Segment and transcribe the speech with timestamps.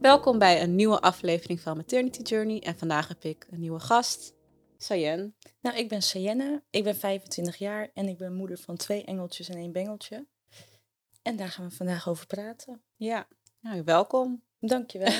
[0.00, 2.60] Welkom bij een nieuwe aflevering van Maternity Journey.
[2.62, 4.34] En vandaag heb ik een nieuwe gast,
[4.76, 5.34] Sayen.
[5.60, 9.48] Nou, ik ben Sayenne, ik ben 25 jaar en ik ben moeder van twee engeltjes
[9.48, 10.26] en één bengeltje.
[11.22, 12.82] En daar gaan we vandaag over praten.
[12.96, 13.28] Ja,
[13.60, 14.42] nou, welkom.
[14.60, 15.12] Dankjewel.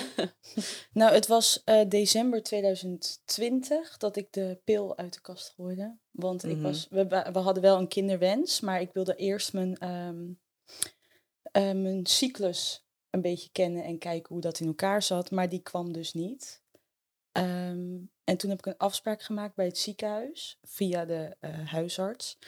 [0.93, 5.99] nou, het was eh, december 2020 dat ik de pil uit de kast gooide.
[6.11, 6.63] Want ik Mhm.
[6.63, 10.29] was, we, we hadden wel een kinderwens, maar ik wilde eerst mijn, ehm,
[11.43, 15.31] eh, mijn cyclus een beetje kennen en kijken hoe dat in elkaar zat.
[15.31, 16.63] Maar die kwam dus niet.
[17.33, 22.39] Ehm, en toen heb ik een afspraak gemaakt bij het ziekenhuis via de eh, huisarts.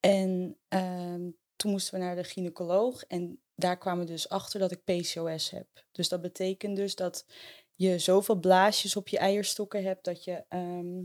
[0.00, 4.72] En ehm, toen moesten we naar de gynaecoloog en daar kwamen we dus achter dat
[4.72, 5.66] ik PCOS heb.
[5.92, 7.26] Dus dat betekent dus dat
[7.74, 11.04] je zoveel blaasjes op je eierstokken hebt dat je ehm,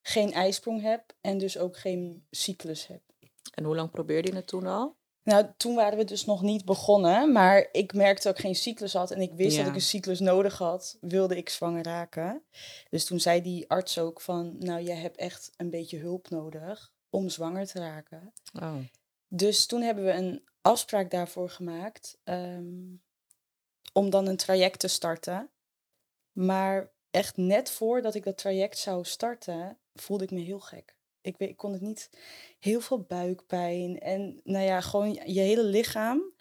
[0.00, 3.12] geen ijsprong hebt en dus ook geen cyclus hebt.
[3.54, 4.96] En hoe lang probeerde je het toen al?
[5.22, 8.92] Nou, toen waren we dus nog niet begonnen, maar ik merkte dat ik geen cyclus
[8.92, 12.42] had en ik wist dat ik een cyclus nodig had, wilde ik zwanger raken.
[12.90, 16.92] Dus toen zei die arts ook van, nou, jij hebt echt een beetje hulp nodig
[17.10, 18.32] om zwanger te raken.
[18.62, 18.76] Oh.
[19.28, 22.96] Dus toen hebben we een afspraak daarvoor gemaakt ehm,
[23.92, 25.50] om dan een traject te starten.
[26.32, 30.96] Maar echt net voordat ik dat traject zou starten, voelde ik me heel gek.
[31.20, 32.10] Ik, weet, ik kon het niet.
[32.58, 36.32] Heel veel buikpijn en nou ja, gewoon je hele lichaam.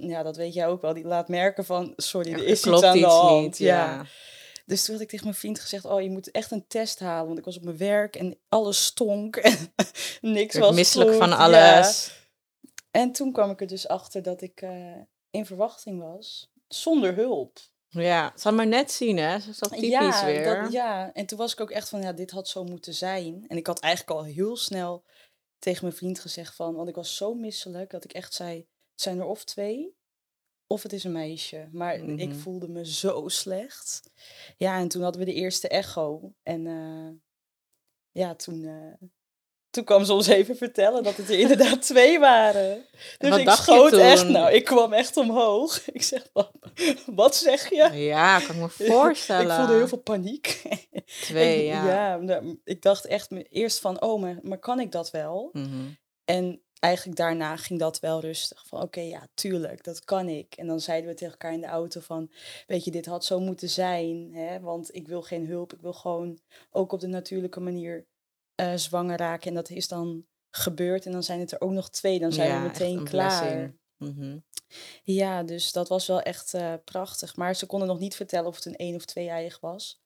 [0.00, 0.94] Ja, dat weet jij ook wel.
[0.94, 3.58] Die laat merken van, sorry, er is iets aan de hand.
[3.58, 4.06] ja.
[4.66, 7.26] Dus toen had ik tegen mijn vriend gezegd, oh, je moet echt een test halen.
[7.26, 9.74] Want ik was op mijn werk en alles stonk en
[10.20, 11.18] niks Ik was misselijk goed.
[11.18, 11.32] van
[12.08, 12.22] Ja.
[12.96, 15.00] En toen kwam ik er dus achter dat ik eh,
[15.30, 17.58] in verwachting was, zonder hulp.
[17.88, 19.32] Ja, zal maar net zien, hè?
[19.38, 20.62] Dat is typisch ja, weer.
[20.62, 23.44] Dat, ja, en toen was ik ook echt van, ja, dit had zo moeten zijn.
[23.48, 25.04] En ik had eigenlijk al heel snel
[25.58, 28.56] tegen mijn vriend gezegd van, want ik was zo misselijk dat ik echt zei,
[28.92, 29.96] het zijn er of twee,
[30.66, 31.68] of het is een meisje.
[31.72, 32.34] Maar ik Mhm.
[32.38, 34.10] voelde me zo slecht.
[34.56, 36.32] Ja, en toen hadden we de eerste echo.
[36.42, 37.10] En eh,
[38.22, 39.08] ja, toen, eh,
[39.74, 42.84] toen kwam ze ons even vertellen dat het er inderdaad twee waren.
[43.18, 45.84] Dus ik schoot echt, nou, ik kwam echt omhoog.
[45.92, 46.50] Ik zeg, wat,
[47.06, 47.90] wat zeg je?
[47.92, 49.46] Ja, kan ik me voorstellen.
[49.50, 50.62] Ik voelde heel veel paniek.
[51.20, 52.16] Twee, Ik- ja.
[52.16, 55.48] nou, ik dacht echt eerst van, oh, maar, maar kan ik dat wel?
[55.52, 55.84] Mhm.
[56.24, 58.64] En eigenlijk daarna ging dat wel rustig.
[58.66, 60.54] Van oké, ja, tuurlijk, dat kan ik.
[60.56, 62.30] En dan zeiden we tegen elkaar in de auto van,
[62.66, 64.30] weet je, dit had zo moeten zijn.
[64.32, 64.60] Hè?
[64.60, 66.38] Want ik wil geen hulp, ik wil gewoon
[66.70, 68.06] ook op de natuurlijke manier
[68.54, 69.48] eh, zwanger raken.
[69.48, 71.06] En dat is dan gebeurd.
[71.06, 73.74] En dan zijn het er ook nog twee, dan zijn Ja, we meteen een klaar.
[73.96, 74.38] Mhm.
[75.02, 77.36] Ja, dus dat was wel echt eh, prachtig.
[77.36, 80.02] Maar ze konden nog niet vertellen of het een één of twee eiig was.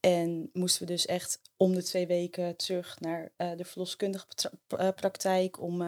[0.00, 4.50] En moesten we dus echt om de twee weken terug naar eh, de verloskundige pra-
[4.66, 5.80] pra- praktijk om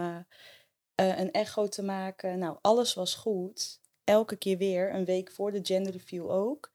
[0.94, 2.38] een echo te maken.
[2.38, 3.80] Nou, alles was goed.
[4.04, 6.72] Elke keer weer, een week voor de gender review ook.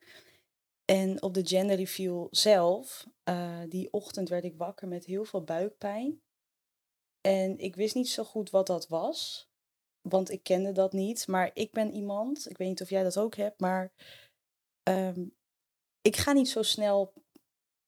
[0.92, 5.44] En op de gender review zelf, eh, die ochtend werd ik wakker met heel veel
[5.44, 6.22] buikpijn.
[7.22, 9.50] En ik wist niet zo goed wat dat was
[10.09, 11.28] want ik kende dat niet.
[11.28, 13.92] Maar ik ben iemand, ik weet niet of jij dat ook hebt, maar
[14.84, 15.25] ehm,
[16.02, 17.14] ik ga niet zo snel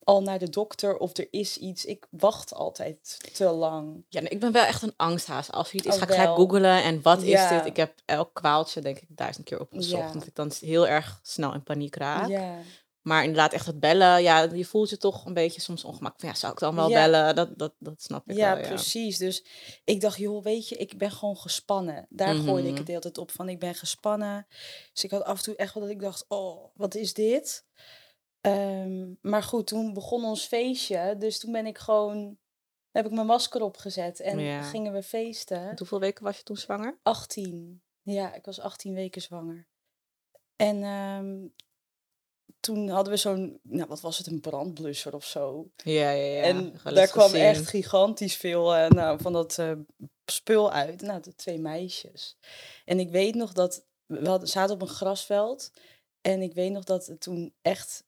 [0.04, 1.86] al naar de dokter of er is iets.
[1.86, 4.06] Ik wacht altijd te lang.
[4.10, 5.52] Ja, nee, ik ben wel echt een angsthaas.
[5.52, 6.38] Als er iets is, Oh, ga ik gelijk wel.
[6.38, 6.84] googlen.
[6.84, 7.66] En wat is dit?
[7.66, 10.14] Ik heb elk kwaaltje, denk ik, duizend keer opgezocht.
[10.14, 10.22] Ja.
[10.26, 12.28] Ik dan heel erg snel in paniek raak.
[12.28, 12.58] Ja,
[13.02, 16.20] Maar inderdaad, echt het bellen, ja, je voelt je toch een beetje soms ongemakkelijk.
[16.20, 16.96] Van, ja, zou ik dan wel Ja.
[16.96, 17.36] bellen?
[17.36, 18.70] Dat, dat, dat snap ik ja, wel, ja.
[18.70, 19.18] precies.
[19.18, 19.46] Dus
[19.84, 22.06] ik dacht, joh, weet je, ik ben gewoon gespannen.
[22.10, 22.76] Daar gooide ik Mhm.
[22.78, 24.48] het de hele tijd op van, ik ben gespannen.
[24.94, 27.66] Dus ik had af en toe echt wel dat ik dacht, oh, wat is dit?
[28.42, 31.16] Ehm, maar goed, toen begon ons feestje.
[31.18, 32.38] Dus toen ben ik gewoon,
[32.92, 34.62] heb ik mijn masker opgezet en Ja.
[34.62, 35.74] gingen we feesten.
[35.78, 37.00] Hoeveel weken was je toen zwanger?
[37.04, 37.81] 18.
[38.02, 39.68] Ja, ik was 18 weken zwanger.
[40.56, 41.48] En ehm,
[42.60, 45.70] toen hadden we zo'n, nou wat was het, een brandblusser of zo.
[45.76, 46.42] Ja, ja, ja.
[46.42, 47.46] en daar kwam gezien.
[47.46, 49.72] echt gigantisch veel eh, nou, van dat eh,
[50.25, 51.01] spul uit.
[51.01, 52.38] Nou, de twee meisjes.
[52.86, 55.72] En ik weet nog dat, we hadden, zaten op een grasveld.
[56.22, 58.04] En ik weet nog dat het toen echt,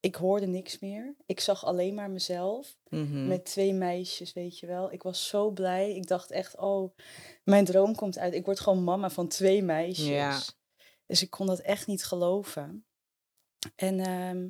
[0.00, 1.16] ik hoorde niks meer.
[1.26, 2.78] Ik zag alleen maar mezelf.
[2.88, 3.26] Mhm.
[3.26, 4.92] Met twee meisjes, weet je wel.
[4.92, 5.94] Ik was zo blij.
[5.94, 6.96] Ik dacht echt, oh,
[7.44, 8.34] mijn droom komt uit.
[8.34, 10.06] Ik word gewoon mama van twee meisjes.
[10.06, 10.40] Ja.
[11.06, 12.86] Dus ik kon dat echt niet geloven.
[13.76, 14.48] En ehm,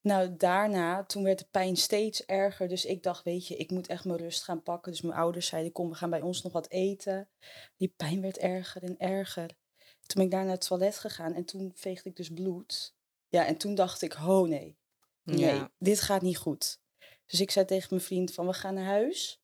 [0.00, 2.68] nou, daarna, toen werd de pijn steeds erger.
[2.68, 4.92] Dus ik dacht, weet je, ik moet echt mijn rust gaan pakken.
[4.92, 7.28] Dus mijn ouders zeiden, kom, we gaan bij ons nog wat eten.
[7.76, 9.48] Die pijn werd erger en erger.
[9.76, 12.94] Toen ben ik daar naar het toilet gegaan en toen veegde ik dus bloed.
[13.28, 14.76] Ja, en toen dacht ik, oh nee,
[15.22, 15.70] nee, Ja.
[15.78, 16.78] dit gaat niet goed.
[17.26, 19.40] Dus ik zei tegen mijn vriend van, we gaan naar huis.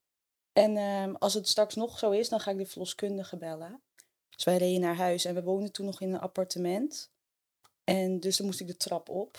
[0.52, 3.82] En ehm, als het straks nog zo is, dan ga ik de verloskundige bellen.
[4.28, 7.11] Dus wij reden naar huis en we woonden toen nog in een appartement.
[7.84, 9.38] En dus dan moest ik de trap op.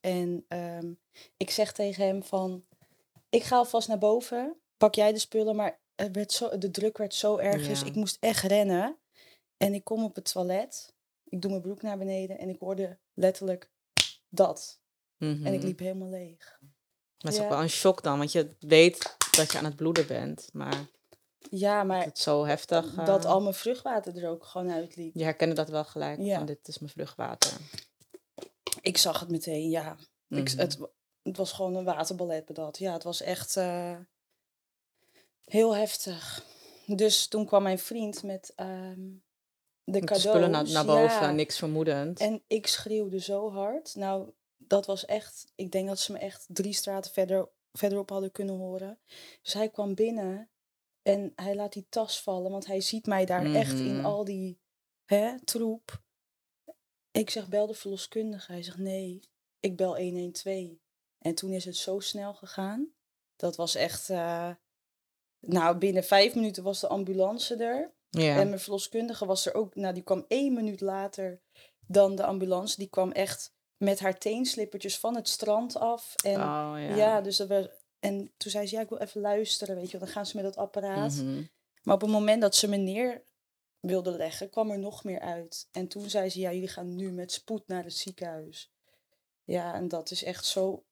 [0.00, 0.92] En ehm,
[1.36, 2.64] ik zeg tegen hem van,
[3.28, 5.56] ik ga alvast naar boven, pak jij de spullen.
[5.56, 8.98] Maar het werd zo, de druk werd zo erg, dus ik moest echt rennen.
[9.56, 10.94] En ik kom op het toilet,
[11.24, 13.70] ik doe mijn broek naar beneden en ik hoorde letterlijk
[14.28, 14.80] dat.
[15.16, 15.46] Mhm.
[15.46, 16.58] En ik liep helemaal leeg.
[16.60, 19.76] Maar het is ook wel een shock dan, want je weet dat je aan het
[19.76, 20.48] bloeden bent.
[20.52, 20.86] Maar
[21.50, 22.94] Ja, maar het zo heftig.
[22.94, 25.14] dat eh, al mijn vruchtwater er ook gewoon uitliep.
[25.14, 26.20] Je herkende dat wel gelijk.
[26.20, 26.36] Ja.
[26.36, 27.52] Van, dit is mijn vruchtwater.
[28.80, 29.96] Ik zag het meteen, ja.
[30.28, 30.58] Ik, Mhm.
[30.58, 30.78] het,
[31.22, 32.78] het was gewoon een waterballet dat.
[32.78, 33.96] Ja, het was echt eh,
[35.44, 36.44] heel heftig.
[36.86, 39.00] Dus toen kwam mijn vriend met ehm,
[39.84, 40.22] de Met cadeaus.
[40.22, 41.30] spullen naar, naar boven, ja.
[41.30, 42.20] niks vermoedend.
[42.20, 43.94] En ik schreeuwde zo hard.
[43.94, 45.44] Nou, dat was echt...
[45.54, 48.98] Ik denk dat ze me echt drie straten verder, verderop hadden kunnen horen.
[49.42, 50.48] Dus hij kwam binnen
[51.04, 52.50] en hij laat die tas vallen.
[52.50, 54.04] Want hij ziet mij daar echt in Mhm.
[54.04, 54.58] al die
[55.04, 56.02] hè, troep.
[57.10, 58.52] Ik zeg, bel de verloskundige.
[58.52, 59.20] Hij zegt, nee,
[59.60, 60.68] ik bel 112.
[61.18, 62.92] En toen is het zo snel gegaan.
[63.36, 64.10] Dat was echt...
[64.10, 64.50] eh,
[65.40, 67.94] nou, binnen vijf minuten was de ambulance er.
[68.10, 68.38] ja.
[68.40, 71.40] En mijn verloskundige was er ook, nou die kwam één minuut later
[71.86, 72.76] dan de ambulance.
[72.76, 76.14] Die kwam echt met haar teenslippertjes van het strand af.
[76.24, 76.94] En oh, ja.
[76.96, 77.20] ja.
[77.20, 77.66] dus dat was,
[78.04, 80.06] en toen zei ze, ja ik wil even luisteren, weet je wel.
[80.06, 81.14] Dan gaan ze met dat apparaat.
[81.14, 81.42] Mhm.
[81.82, 83.22] Maar op het moment dat ze me neer
[83.80, 85.68] wilde leggen, kwam er nog meer uit.
[85.72, 88.72] En toen zei ze, ja jullie gaan nu met spoed naar het ziekenhuis.
[89.44, 90.84] Ja, en dat is echt zo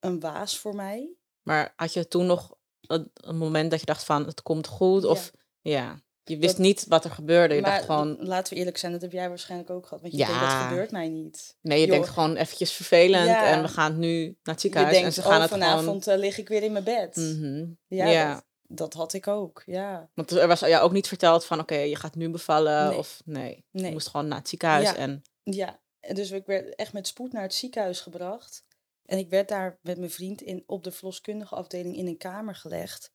[0.00, 1.14] een waas voor mij.
[1.42, 5.02] Maar had je toen nog een, moment dat je dacht van, het komt goed?
[5.02, 5.08] Ja.
[5.08, 5.30] Of
[5.60, 7.54] ja, je wist Dat- niet wat er gebeurde.
[7.54, 10.00] Je maar dacht gewoon, laten we eerlijk zijn, dat heb jij waarschijnlijk ook gehad.
[10.00, 10.68] Want je denkt, dat Ja.
[10.68, 11.56] gebeurt mij niet.
[11.60, 11.94] nee, je joh.
[11.94, 13.26] denkt gewoon eventjes vervelend.
[13.26, 13.44] Ja.
[13.46, 14.92] En we gaan nu naar het ziekenhuis.
[14.92, 16.18] denkt, en ze gaan oh, het vanavond gewoon...
[16.18, 17.16] eh, lig ik weer in mijn bed.
[17.16, 17.66] Mhm.
[17.86, 18.34] Ja, Ja.
[18.34, 18.44] Dat,
[18.78, 20.10] dat had ik ook, ja.
[20.14, 22.88] Want er was jou ook niet verteld van, oké, je gaat nu bevallen.
[22.88, 22.98] Nee.
[22.98, 24.88] Of nee, je moest gewoon naar het ziekenhuis.
[24.88, 24.96] Ja.
[24.96, 25.80] En Ja,
[26.12, 28.64] dus ik werd echt met spoed naar het ziekenhuis gebracht.
[29.04, 32.54] En ik werd daar met mijn vriend in, op de verloskundige afdeling in een kamer
[32.54, 33.12] gelegd.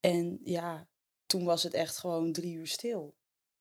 [0.00, 0.88] En ja,
[1.26, 3.14] toen was het echt gewoon drie uur stil.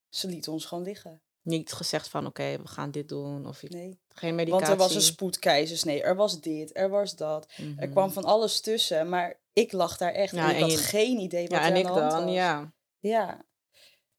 [0.09, 1.21] Ze lieten ons gewoon liggen.
[1.41, 3.47] niet gezegd van, oké, we gaan dit doen.
[3.47, 3.99] Of Nee.
[4.09, 4.65] geen medicatie.
[4.67, 7.47] Want er was een spoedkeizersnee, er was dit, er was dat.
[7.57, 7.89] Er Mhm.
[7.91, 11.19] kwam van alles tussen, maar ik lag daar echt Ja, en ik had je- geen
[11.19, 12.33] idee wat Ja, er en aan de hand dan, was.
[12.33, 12.73] ja.
[12.99, 13.45] Ja.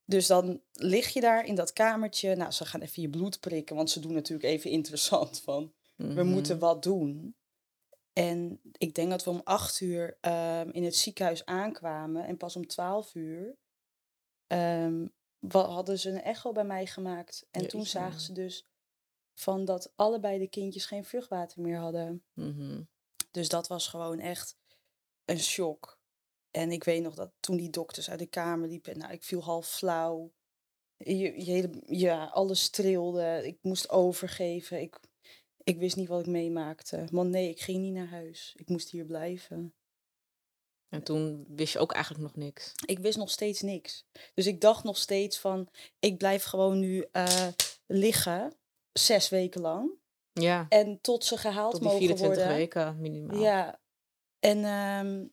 [0.05, 2.35] Dus dan lig je daar in dat kamertje.
[2.37, 6.05] Nou, ze gaan even je bloed prikken, want ze doen natuurlijk even interessant van, we
[6.05, 6.27] Mhm.
[6.27, 7.37] moeten wat doen.
[8.15, 12.57] En ik denk dat we om acht uur ehm, in het ziekenhuis aankwamen en pas
[12.57, 13.57] om twaalf uur
[14.47, 15.07] ehm,
[15.49, 17.47] hadden ze een echo bij mij gemaakt.
[17.51, 18.67] En toen zagen ze dus
[19.35, 22.25] van dat allebei de kindjes geen vruchtwater meer hadden.
[22.33, 22.83] Mhm.
[23.31, 24.57] Dus dat was gewoon echt
[25.25, 25.99] een shock.
[26.51, 29.43] En ik weet nog dat toen die dokters uit de kamer liepen, nou, ik viel
[29.43, 30.33] half flauw.
[30.97, 33.41] Je, je hele, ja, alles trilde.
[33.45, 34.81] Ik moest overgeven.
[34.81, 35.01] Ik,
[35.65, 37.05] ik wist niet wat ik meemaakte.
[37.11, 38.55] Want nee, ik ging niet naar huis.
[38.57, 39.75] Ik moest hier blijven.
[40.89, 42.73] En toen wist je ook eigenlijk nog niks.
[42.87, 44.05] Ik wist nog steeds niks.
[44.35, 45.69] Dus ik dacht nog steeds van,
[45.99, 47.49] ik blijf gewoon nu eh,
[47.87, 48.55] liggen,
[48.93, 49.91] zes weken lang.
[50.33, 52.57] Ja, En tot ze gehaald tot die mogen 24 worden.
[52.57, 53.41] weken minimaal.
[53.41, 53.81] Ja,
[54.39, 55.25] en ehm,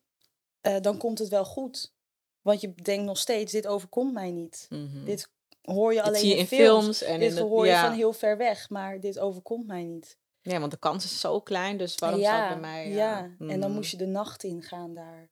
[0.62, 1.94] eh, dan komt het wel goed.
[2.42, 4.66] Want je denkt nog steeds, dit overkomt mij niet.
[4.70, 5.06] Mhm.
[5.06, 5.30] Dit
[5.62, 6.84] hoor je alleen je in films.
[6.84, 7.86] films en dit in de, hoor je ja.
[7.86, 10.18] van heel ver weg, maar dit overkomt mij niet.
[10.42, 12.90] Ja, want de kans is zo klein, dus waarom ja, zou het bij mij...
[12.90, 13.36] ja.
[13.40, 13.72] en dan mhm.
[13.72, 15.30] moest je de nacht ingaan daar.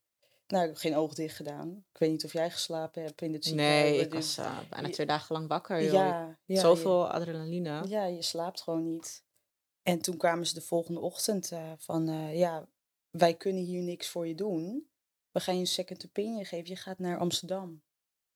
[0.48, 1.86] Nou, ik heb geen oog dicht gedaan.
[1.94, 3.84] Ik weet niet of jij geslapen hebt in het ziekenhuis.
[3.84, 5.92] Nee, ik dit- was eh, bijna je- twee dagen lang wakker, joh.
[5.92, 7.84] ja, ja, Zoveel adrenaline.
[7.88, 9.24] Ja, je slaapt gewoon niet.
[9.84, 12.68] En toen kwamen ze de volgende ochtend eh, van, eh, ja,
[13.10, 14.90] wij kunnen hier niks voor je doen.
[15.32, 16.70] We gaan je een second opinion geven.
[16.70, 17.82] Je gaat naar Amsterdam.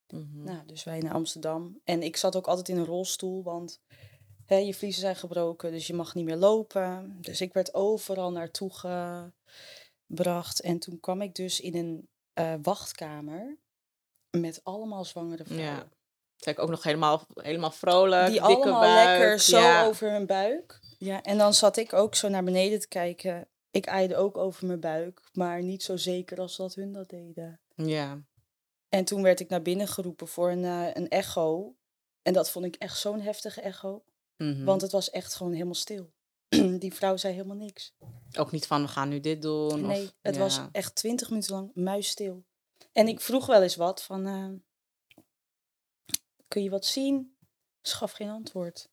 [0.08, 0.44] Mhm.
[0.44, 1.80] Nou, dus wij naar Amsterdam.
[1.84, 3.82] En ik zat ook altijd in een rolstoel, want
[4.48, 7.18] je vliezen zijn gebroken, dus je mag niet meer lopen.
[7.22, 8.72] Dus ik werd overal naartoe
[10.08, 10.62] gebracht.
[10.62, 13.58] En toen kwam ik dus in een eh, wachtkamer
[14.30, 15.70] met allemaal zwangere vrouwen.
[15.70, 16.52] Ja.
[16.52, 19.20] Ik ook nog helemaal, helemaal vrolijk, Die dikke allemaal buik.
[19.20, 19.86] lekker zo ja.
[19.86, 20.80] over hun buik.
[20.98, 23.48] Ja, en dan zat ik ook zo naar beneden te kijken.
[23.72, 27.60] Ik eide ook over mijn buik, maar niet zo zeker als dat hun dat deden.
[27.76, 28.22] Ja.
[28.90, 31.76] En toen werd ik naar binnen geroepen voor een, eh, een echo.
[32.22, 34.04] En dat vond ik echt zo'n heftige echo.
[34.38, 34.64] Mhm.
[34.64, 36.12] Want het was echt gewoon helemaal stil.
[36.80, 37.94] Die vrouw zei helemaal niks.
[38.38, 39.82] Ook niet van, we gaan nu dit doen.
[39.86, 42.44] Nee, of, het was echt twintig minuten lang muisstil.
[42.92, 44.26] En ik vroeg wel eens wat van...
[44.28, 44.50] eh,
[46.48, 47.36] kun je wat zien?
[47.82, 48.90] Ze gaf geen antwoord.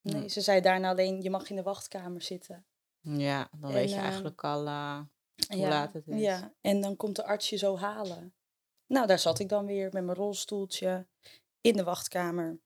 [0.00, 0.28] Nee, Nee.
[0.28, 2.64] ze zei daarna alleen, je mag in de wachtkamer zitten.
[3.00, 4.66] Ja, dan En, weet je eh, eigenlijk al...
[4.66, 5.00] eh,
[5.48, 6.20] hoe ja, laat het is.
[6.20, 8.34] Ja, en dan komt de arts je zo halen.
[8.86, 11.06] Nou, daar zat ik dan weer met mijn rolstoeltje
[11.60, 12.58] in de wachtkamer.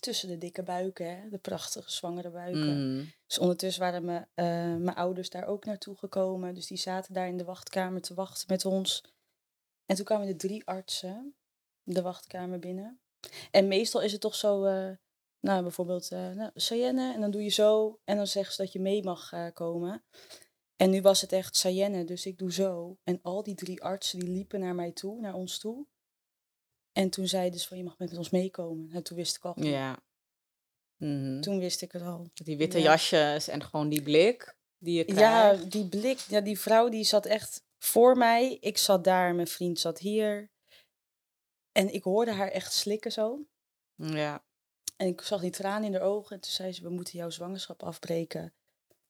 [0.00, 1.28] Tussen de dikke buiken, hè?
[1.28, 2.94] de prachtige zwangere buiken.
[2.94, 3.04] Mhm.
[3.26, 4.44] Dus ondertussen waren mijn, eh,
[4.76, 6.54] mijn ouders daar ook naartoe gekomen.
[6.54, 9.04] Dus die zaten daar in de wachtkamer te wachten met ons.
[9.86, 11.34] En toen kwamen de drie artsen
[11.82, 13.00] de wachtkamer binnen.
[13.50, 14.90] En meestal is het toch zo, eh,
[15.40, 18.00] nou bijvoorbeeld, eh nou, Sayenne, en dan doe je zo.
[18.04, 20.04] En dan zeggen ze dat je mee mag komen.
[20.76, 22.98] En nu was het echt Sayenne, dus ik doe zo.
[23.04, 25.86] En al die drie artsen die liepen naar mij toe, naar ons toe.
[26.92, 28.90] En toen zeiden ze van, je mag met ons meekomen.
[28.92, 30.02] En toen wist ik al, Ja.
[30.96, 31.40] Mhm.
[31.40, 32.30] toen wist ik het al.
[32.34, 32.84] Die witte Ja.
[32.84, 35.14] jasjes en gewoon die blik die je Ja,
[35.50, 35.70] krijgt.
[35.70, 38.56] die blik, ja, die vrouw die zat echt voor mij.
[38.60, 40.50] Ik zat daar, mijn vriend zat hier.
[41.72, 43.46] En ik hoorde haar echt slikken zo.
[43.94, 44.44] Ja.
[44.96, 46.36] En ik zag die tranen in haar ogen.
[46.36, 48.54] En toen zei ze, we moeten jouw zwangerschap afbreken.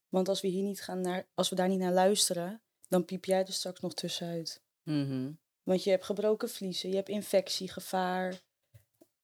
[0.08, 3.24] Want als we hier niet gaan naar, als we daar niet naar luisteren, dan piep
[3.24, 4.62] jij er straks nog tussenuit.
[4.82, 5.32] Mhm.
[5.62, 8.40] Want je hebt gebroken vliezen, je hebt infectiegevaar.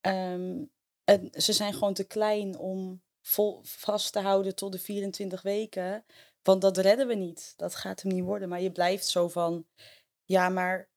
[0.01, 0.63] Ehm,
[1.03, 6.05] en ze zijn gewoon te klein om vol vast te houden tot de 24 weken.
[6.41, 7.53] Want dat redden we niet.
[7.55, 8.49] Dat gaat hem niet worden.
[8.49, 9.67] Maar je blijft zo van,
[10.23, 10.89] ja, maar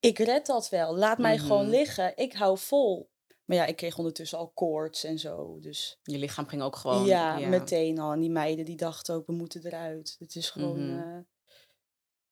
[0.00, 0.96] ik red dat wel.
[0.96, 1.70] Laat mij gewoon Mhm.
[1.70, 2.16] liggen.
[2.16, 3.10] Ik hou vol.
[3.44, 5.58] Maar ja, ik kreeg ondertussen al koorts en zo.
[5.60, 7.04] Dus Je lichaam ging ook gewoon.
[7.04, 8.12] ja, meteen al.
[8.12, 10.16] En die meiden die dachten ook, we moeten eruit.
[10.18, 10.98] Het is gewoon Mhm.
[10.98, 11.18] eh,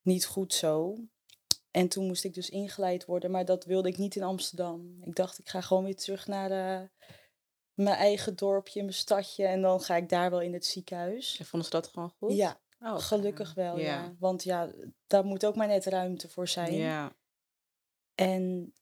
[0.02, 0.96] niet goed zo.
[1.76, 4.98] En toen moest ik dus ingeleid worden, maar dat wilde ik niet in Amsterdam.
[5.02, 6.88] Ik dacht, ik ga gewoon weer terug naar eh,
[7.74, 9.46] mijn eigen dorpje, mijn stadje.
[9.46, 11.38] En dan ga ik daar wel in het ziekenhuis.
[11.38, 12.32] En vonden ze dat gewoon goed?
[12.36, 13.84] Ja, Oh, gelukkig wel, ja.
[13.84, 14.14] Ja.
[14.18, 14.70] Want ja,
[15.06, 16.74] daar moet ook maar net ruimte voor zijn.
[16.74, 17.16] Ja.
[18.14, 18.74] En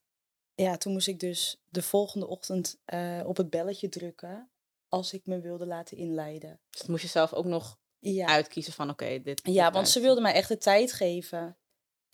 [0.55, 4.51] ja, toen moest ik dus de volgende ochtend eh, op het belletje drukken
[4.89, 6.61] als ik me wilde laten inleiden.
[6.71, 9.41] Dus moest je zelf ook nog Ja, uitkiezen van oké, dit.
[9.45, 11.59] ja want ze wilden mij echt de tijd geven.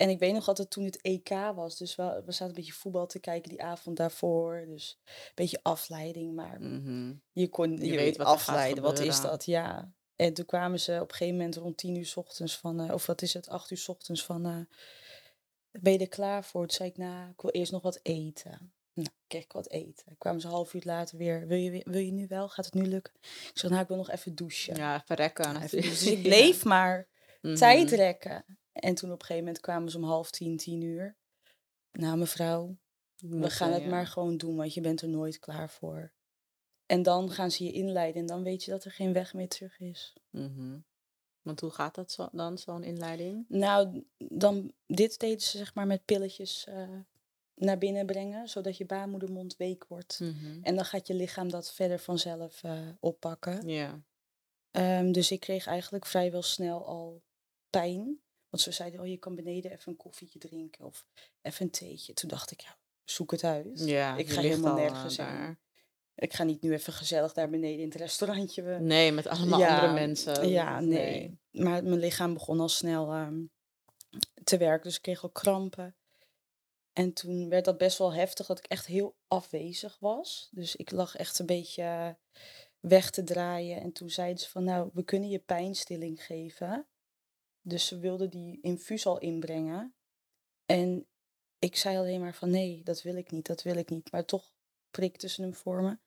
[0.00, 1.76] En ik weet nog het toen het EK was.
[1.78, 4.64] Dus we, we zaten een beetje voetbal te kijken die avond daarvoor.
[4.66, 6.34] Dus een beetje afleiding.
[6.34, 7.12] Maar Mhm.
[7.32, 8.82] je kon je weet weet wat afleiden.
[8.82, 9.44] Wat is dat?
[9.44, 9.92] Ja.
[10.16, 12.80] En toen kwamen ze op een gegeven moment rond tien uur 's ochtends van...
[12.80, 14.46] eh, of wat is het, acht uur 's ochtends van...
[14.46, 14.56] eh,
[15.70, 16.66] ben je er klaar voor?
[16.66, 18.72] Toen zei ik, nou, ik wil eerst nog wat eten.
[18.92, 20.14] Nou, kreeg ik wat eten.
[20.18, 21.46] Kwamen ze een half uur later weer.
[21.46, 22.48] Wil je, wil je nu wel?
[22.48, 23.12] Gaat het nu lukken?
[23.22, 24.76] Ik zeg, nou, ik wil nog even douchen.
[24.76, 25.52] Ja, verrekken.
[25.52, 25.80] Ja, even.
[25.82, 27.08] Dus ik bleef maar
[27.42, 27.54] Mhm.
[27.54, 28.44] tijd rekken.
[28.80, 31.16] En toen op een gegeven moment kwamen ze om half tien, tien uur.
[31.92, 32.76] Nou, mevrouw,
[33.16, 36.12] we gaan het maar gewoon doen, want je bent er nooit klaar voor.
[36.86, 39.48] En dan gaan ze je inleiden en dan weet je dat er geen weg meer
[39.48, 40.14] terug is.
[40.30, 40.78] Mhm.
[41.42, 43.44] Want hoe gaat dat zo, dan, zo'n inleiding?
[43.48, 46.88] Nou, dan, dit deden ze zeg maar met pilletjes eh,
[47.54, 50.20] naar binnen brengen, zodat je baarmoedermond week wordt.
[50.20, 50.62] Mhm.
[50.62, 53.68] En dan gaat je lichaam dat verder vanzelf eh, oppakken.
[53.68, 54.02] Ja.
[54.70, 57.22] Ehm, dus ik kreeg eigenlijk vrijwel snel al
[57.70, 58.20] pijn.
[58.50, 61.06] Want ze zeiden, oh, je kan beneden even een koffietje drinken of
[61.42, 62.12] even een theetje.
[62.12, 63.82] Toen dacht ik, ja, zoek het uit.
[63.84, 65.26] ja, ik ga helemaal al, eh, nergens heen.
[65.26, 65.58] daar.
[66.14, 68.62] Ik ga niet nu even gezellig daar beneden in het restaurantje.
[68.62, 70.48] we- Nee, met allemaal Ja, andere mensen.
[70.48, 71.38] Ja, nee.
[71.50, 73.42] Maar mijn lichaam begon al snel ehm,
[74.44, 74.82] te werken.
[74.86, 75.94] Dus ik kreeg al krampen.
[76.92, 80.48] En toen werd dat best wel heftig, dat ik echt heel afwezig was.
[80.50, 82.08] Dus ik lag echt een beetje eh,
[82.80, 83.80] weg te draaien.
[83.80, 86.86] En toen zeiden ze van, nou, we kunnen je pijnstilling geven.
[87.62, 89.94] Dus ze wilden die infuus al inbrengen.
[90.66, 91.06] En
[91.58, 94.12] ik zei alleen maar van, nee, dat wil ik niet, dat wil ik niet.
[94.12, 94.52] Maar toch
[94.90, 95.98] prikte ze hem voor me.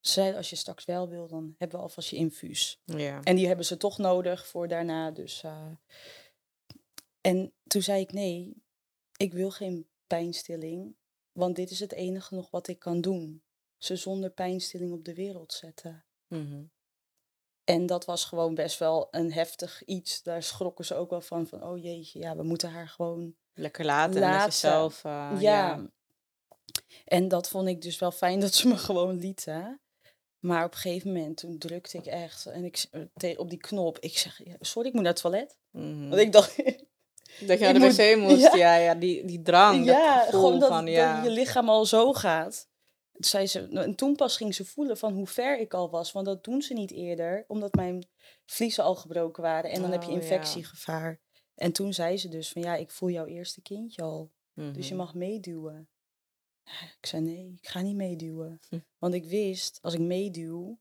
[0.00, 2.80] Ze zeiden, als je straks wel wil, dan hebben we alvast je infuus.
[2.84, 3.22] Ja.
[3.22, 5.10] En die hebben ze toch nodig voor daarna.
[5.10, 5.70] Dus, eh,
[7.20, 8.62] En toen zei ik nee,
[9.16, 10.96] ik wil geen pijnstilling.
[11.32, 13.42] Want dit is het enige nog wat ik kan doen.
[13.76, 16.04] Ze zonder pijnstilling op de wereld zetten.
[16.28, 16.64] Mhm.
[17.68, 20.22] En dat was gewoon best wel een heftig iets.
[20.22, 21.46] Daar schrokken ze ook wel van.
[21.46, 24.52] Van oh jeetje, ja, we moeten haar gewoon Lekker laten, en dat je Laten.
[24.52, 25.04] zelf...
[25.04, 25.86] eh, ja.
[27.04, 29.80] En dat vond ik dus wel fijn dat ze me gewoon lieten.
[30.38, 32.46] Maar op een gegeven moment, toen drukte ik echt.
[32.46, 32.84] En ik
[33.14, 33.98] eh, op die knop.
[33.98, 35.56] Ik zeg, sorry, ik moet naar het toilet.
[35.70, 36.08] Mhm.
[36.08, 36.56] Want ik dacht,
[37.46, 38.54] Dat je naar de moet- wc moest, ja.
[38.56, 40.94] ja, ja, die, die drang, ja, dat gevoel gewoon dat, van, dat
[41.24, 42.68] je lichaam al zo gaat.
[43.18, 46.12] Toen zei ze, en toen pas ging ze voelen van hoe ver ik al was.
[46.12, 48.08] Want dat doen ze niet eerder, omdat mijn
[48.46, 49.70] vliezen al gebroken waren.
[49.70, 50.20] En dan heb je Oh, ja.
[50.20, 51.20] infectiegevaar.
[51.54, 54.32] En toen zei ze dus van ja, ik voel jouw eerste kindje al.
[54.54, 55.02] Dus je Mhm.
[55.04, 55.88] mag meeduwen.
[57.00, 58.60] Ik zei nee, ik ga niet meeduwen.
[58.68, 58.78] Hm.
[58.98, 60.78] Want ik wist, als ik meeduw,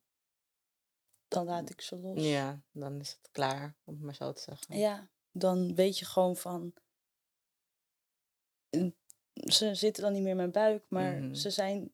[1.28, 2.24] dan laat ik ze los.
[2.24, 4.78] Ja, dan is het klaar, om het maar zo te zeggen.
[4.78, 6.74] Ja, dan weet je gewoon van.
[9.34, 11.34] Ze zitten dan niet meer in mijn buik, maar Mhm.
[11.34, 11.92] ze zijn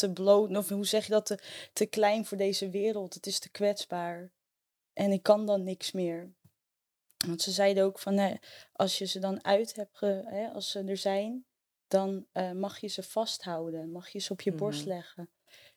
[0.00, 1.38] te bloot, of hoe zeg je dat, te,
[1.72, 3.14] te klein voor deze wereld.
[3.14, 4.30] Het is te kwetsbaar.
[4.92, 6.32] En ik kan dan niks meer.
[7.26, 8.34] Want ze zeiden ook van, hè,
[8.72, 11.44] als je ze dan uit hebt, ge, hè, als ze er zijn,
[11.88, 14.88] dan eh, mag je ze vasthouden, mag je ze op je borst Mhm.
[14.88, 15.30] leggen.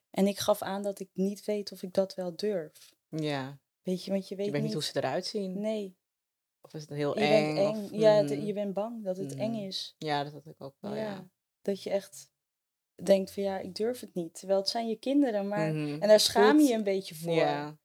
[0.10, 2.94] En ik gaf aan dat ik niet weet of ik dat wel durf.
[3.10, 3.60] Ja.
[3.82, 4.82] Weet je, want je weet, Je weet niet niet.
[4.84, 5.60] hoe ze eruit zien.
[5.60, 5.98] Nee,
[6.62, 7.56] Of is het heel je eng?
[7.56, 7.84] bent eng.
[7.84, 8.46] Of, Ja, mhm.
[8.46, 9.66] je bent bang dat het eng Mhm.
[9.66, 9.96] is.
[9.98, 11.02] Ja, dat had ik ook wel, ja.
[11.02, 11.28] ja.
[11.62, 12.32] Dat je echt
[13.04, 14.34] denkt van ja, ik durf het niet.
[14.34, 15.74] Terwijl het zijn je kinderen, maar...
[15.74, 16.02] Mhm.
[16.02, 17.34] En daar schaam je je een beetje voor.
[17.34, 17.78] Ja,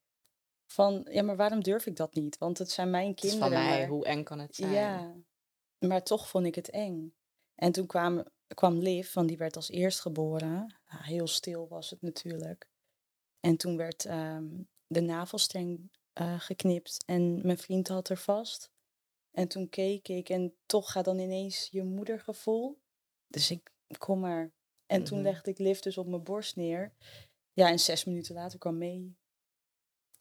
[0.65, 2.37] Van, ja, maar waarom durf ik dat niet?
[2.37, 3.53] Want het zijn mijn het is kinderen.
[3.53, 3.79] van mij.
[3.79, 4.71] maar- Hoe eng kan het zijn?
[4.71, 5.15] Ja,
[5.79, 7.13] maar toch vond ik het eng.
[7.55, 10.75] En toen kwam, kwam Liv, want die werd als eerst geboren.
[10.87, 12.69] Ja, heel stil was het natuurlijk.
[13.39, 14.47] En toen werd ehm,
[14.87, 18.71] de navelstreng eh, geknipt en mijn vriend had er vast.
[19.31, 22.79] En toen keek ik en toch gaat dan ineens je moedergevoel.
[23.27, 24.51] Dus ik kom maar.
[24.89, 25.27] En toen Mhm.
[25.27, 26.93] legde ik Liv dus op mijn borst neer.
[27.53, 29.17] Ja, en zes minuten later kwam mee.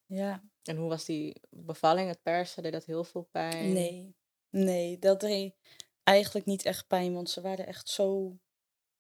[0.07, 0.43] Ja.
[0.63, 2.63] En hoe was die bevalling, het persen?
[2.63, 3.73] Deed dat heel veel pijn?
[3.73, 4.15] Nee,
[4.51, 5.55] nee, dat deed
[6.03, 8.39] eigenlijk niet echt pijn, want ze waren echt zo,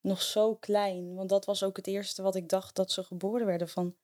[0.01, 1.15] nog zo klein.
[1.15, 3.97] Want dat was ook het eerste wat ik dacht dat ze geboren werden van,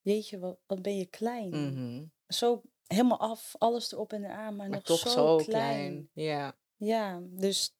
[0.00, 1.48] jeetje, wat, wat ben je klein.
[1.72, 2.04] Mhm.
[2.28, 5.46] Zo helemaal af, alles erop en eraan, maar, Maar nog toch zo, zo klein.
[5.46, 6.10] klein.
[6.12, 6.56] Ja.
[6.76, 7.74] Ja, dus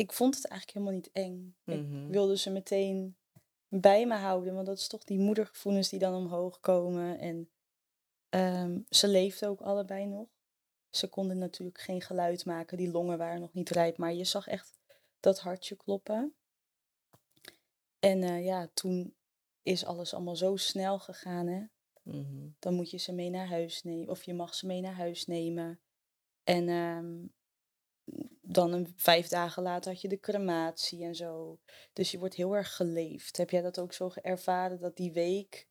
[0.00, 1.56] ik vond het eigenlijk helemaal niet eng.
[1.64, 2.04] Mhm.
[2.04, 3.16] Ik wilde ze meteen
[3.68, 7.18] bij me houden, want dat is toch die moedergevoelens die dan omhoog komen.
[7.18, 7.50] En
[8.28, 10.28] ehm, ze leefden ook allebei nog.
[10.90, 14.46] Ze konden natuurlijk geen geluid maken, die longen waren nog niet rijp, maar je zag
[14.46, 14.78] echt
[15.20, 16.34] dat hartje kloppen.
[17.98, 19.14] En eh, ja, toen
[19.62, 21.64] is alles allemaal zo snel gegaan, hè.
[22.02, 22.48] Mhm.
[22.58, 25.26] Dan moet je ze mee naar huis nemen, of je mag ze mee naar huis
[25.26, 25.80] nemen.
[26.44, 27.26] En ehm,
[28.52, 31.58] dan een, vijf dagen later had je de crematie en zo.
[31.92, 33.36] Dus je wordt heel erg geleefd.
[33.36, 35.68] Heb jij dat ook zo ervaren, dat die week...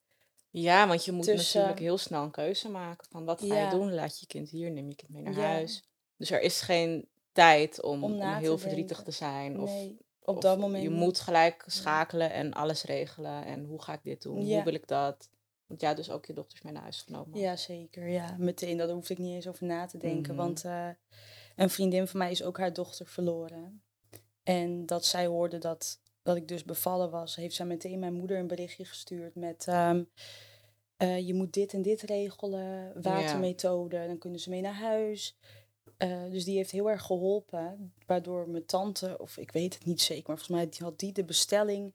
[0.51, 3.63] Ja, want je moet Tussen- natuurlijk heel snel een keuze maken van wat ga Ja.
[3.63, 3.93] je doen?
[3.93, 5.39] Laat je kind hier, neem je kind mee naar Ja.
[5.39, 5.83] huis.
[6.17, 9.11] Dus er is geen tijd om, Om om, na te heel verdrietig denken.
[9.13, 9.59] te zijn.
[9.59, 13.45] Of, nee, op of dat moment Je moet gelijk schakelen en alles regelen.
[13.45, 14.45] En hoe ga ik dit doen?
[14.45, 14.55] Ja.
[14.55, 15.29] Hoe wil ik dat?
[15.65, 17.39] Want ja, dus ook je dochters mee naar huis genomen.
[17.39, 18.07] Ja, zeker.
[18.07, 18.77] Ja, meteen.
[18.77, 20.35] Daar hoefde ik niet eens over na te denken.
[20.35, 20.43] Mhm.
[20.43, 20.89] Want eh,
[21.59, 23.83] een vriendin van mij is ook haar dochter verloren.
[24.43, 28.37] En dat zij hoorde dat, dat ik dus bevallen was, heeft zij meteen mijn moeder
[28.37, 29.67] een berichtje gestuurd met...
[29.67, 30.03] ehm,
[30.99, 35.37] eh, je moet dit en dit regelen, watermethode, dan kunnen ze mee naar huis.
[35.97, 40.01] Eh, dus die heeft heel erg geholpen, waardoor mijn tante, of ik weet het niet
[40.01, 41.93] zeker, maar volgens mij die had die de bestelling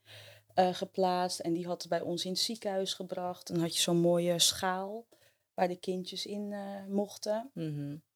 [0.55, 3.47] eh, geplaatst en die had het bij ons in het ziekenhuis gebracht.
[3.47, 5.07] Dan had je zo'n mooie schaal
[5.55, 6.55] waar de kindjes in
[6.89, 7.51] mochten.
[7.55, 7.91] Mhm.
[7.91, 8.14] Dit,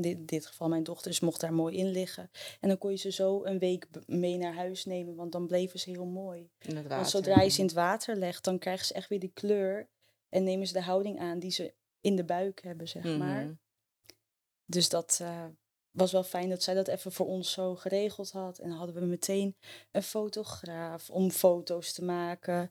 [0.00, 2.30] in dit geval mijn dochters mocht daar mooi in liggen.
[2.60, 5.80] En dan kon je ze zo een week mee naar huis nemen, want dan bleven
[5.80, 6.50] ze heel mooi.
[6.58, 7.06] Het Want water.
[7.06, 9.88] zodra je ze in het water legt, dan krijgen ze echt weer die kleur
[10.28, 13.44] en nemen ze de houding aan die ze in de buik hebben, zeg maar.
[13.44, 13.54] Mhm.
[14.66, 15.44] Dus dat eh,
[15.90, 18.58] was wel fijn dat zij dat even voor ons zo geregeld had.
[18.58, 19.56] En dan hadden we meteen
[19.90, 22.70] een fotograaf om foto's te maken.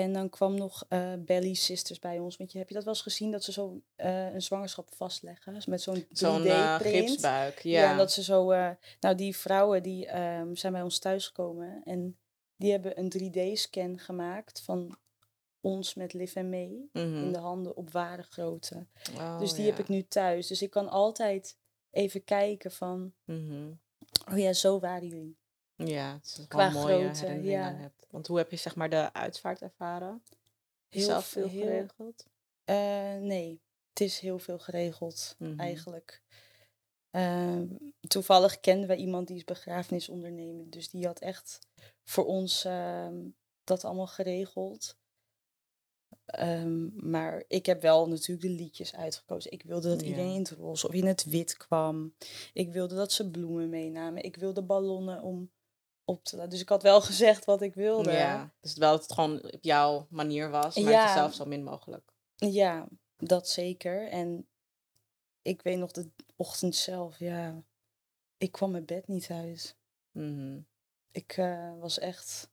[0.00, 2.36] En dan kwam nog eh Belly Sisters bij ons.
[2.36, 3.30] Want je, heb je dat wel eens gezien?
[3.30, 5.54] Dat ze zo eh, een zwangerschap vastleggen.
[5.54, 6.18] Dus Met zo'n 3D-print.
[6.18, 7.62] Zo'n eh, gipsbuik.
[7.62, 7.82] Ja.
[7.82, 7.90] Ja.
[7.90, 8.46] en dat ze zo...
[9.00, 11.82] nou, die vrouwen die ehm, zijn bij ons thuisgekomen.
[11.84, 12.18] En
[12.56, 14.96] die hebben een 3D-scan gemaakt van
[15.60, 16.48] ons met Liv en.
[16.48, 16.88] Mhm.
[17.16, 18.86] In de handen op ware grootte.
[19.16, 19.70] Oh, Dus die ja.
[19.70, 20.46] heb ik nu thuis.
[20.46, 21.56] Dus ik kan altijd
[21.90, 23.70] even kijken van, Mhm.
[24.32, 25.40] oh ja, zo waren jullie.
[25.86, 27.74] Ja, het is een Qua gewoon mooie grootte, ja.
[27.74, 28.06] hebt.
[28.10, 30.22] Want hoe heb je zeg maar de uitvaart ervaren?
[30.88, 32.26] Heel Zelf veel- heel- geregeld?
[32.64, 35.60] Eh, nee, het is heel veel geregeld Mhm.
[35.60, 36.22] eigenlijk.
[37.10, 37.66] Ehm,
[38.00, 40.70] toevallig kenden we iemand die is begrafenisondernemer.
[40.70, 41.58] Dus die had echt
[42.04, 43.20] voor ons ehm,
[43.64, 44.96] dat allemaal geregeld.
[46.24, 49.52] Ehm, maar ik heb wel natuurlijk de liedjes uitgekozen.
[49.52, 50.06] Ik wilde dat Ja.
[50.06, 52.14] iedereen in het roze of in het wit kwam.
[52.52, 54.22] Ik wilde dat ze bloemen meenamen.
[54.22, 55.50] Ik wilde ballonnen om
[56.04, 56.50] op te laten.
[56.50, 58.12] Dus ik had wel gezegd wat ik wilde.
[58.12, 61.02] Ja, dus wel dat het gewoon op jouw manier was, maar Ja.
[61.04, 62.12] het zelf zo min mogelijk.
[62.36, 62.86] Ja,
[63.16, 64.08] dat zeker.
[64.08, 64.46] En
[65.42, 67.62] ik weet nog de ochtend zelf, ja,
[68.38, 69.76] ik kwam mijn bed niet uit.
[70.10, 70.60] Mhm.
[71.10, 72.48] Ik eh, was echt,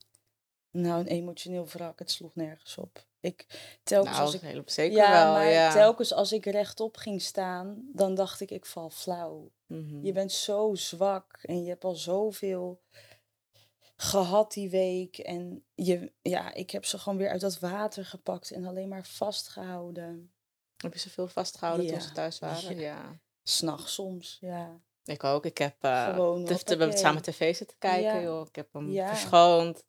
[0.70, 1.98] nou, een emotioneel wrak.
[1.98, 3.08] Het sloeg nergens op.
[3.20, 3.46] Ik,
[3.82, 5.72] telkens Nou, als ik, heel, zeker ja, wel, maar ja.
[5.72, 9.50] telkens als ik rechtop ging staan, dan dacht ik, ik val flauw.
[9.66, 10.04] Mhm.
[10.04, 12.80] Je bent zo zwak en je hebt al zoveel
[14.02, 15.18] gehad die week.
[15.18, 19.06] En je, ja, ik heb ze gewoon weer uit dat water gepakt en alleen maar
[19.06, 20.32] vastgehouden.
[20.76, 22.74] Heb je zoveel vastgehouden toen ze thuis waren?
[22.76, 22.80] Ja.
[22.80, 23.18] Ja.
[23.42, 24.80] S'nachts soms, ja.
[25.04, 25.44] Ik ook.
[25.46, 28.22] Ik heb eh, Gewoon, te- we samen tv zitten kijken, Ja.
[28.22, 28.46] joh.
[28.48, 29.08] Ik heb hem Ja.
[29.08, 29.84] verschoond,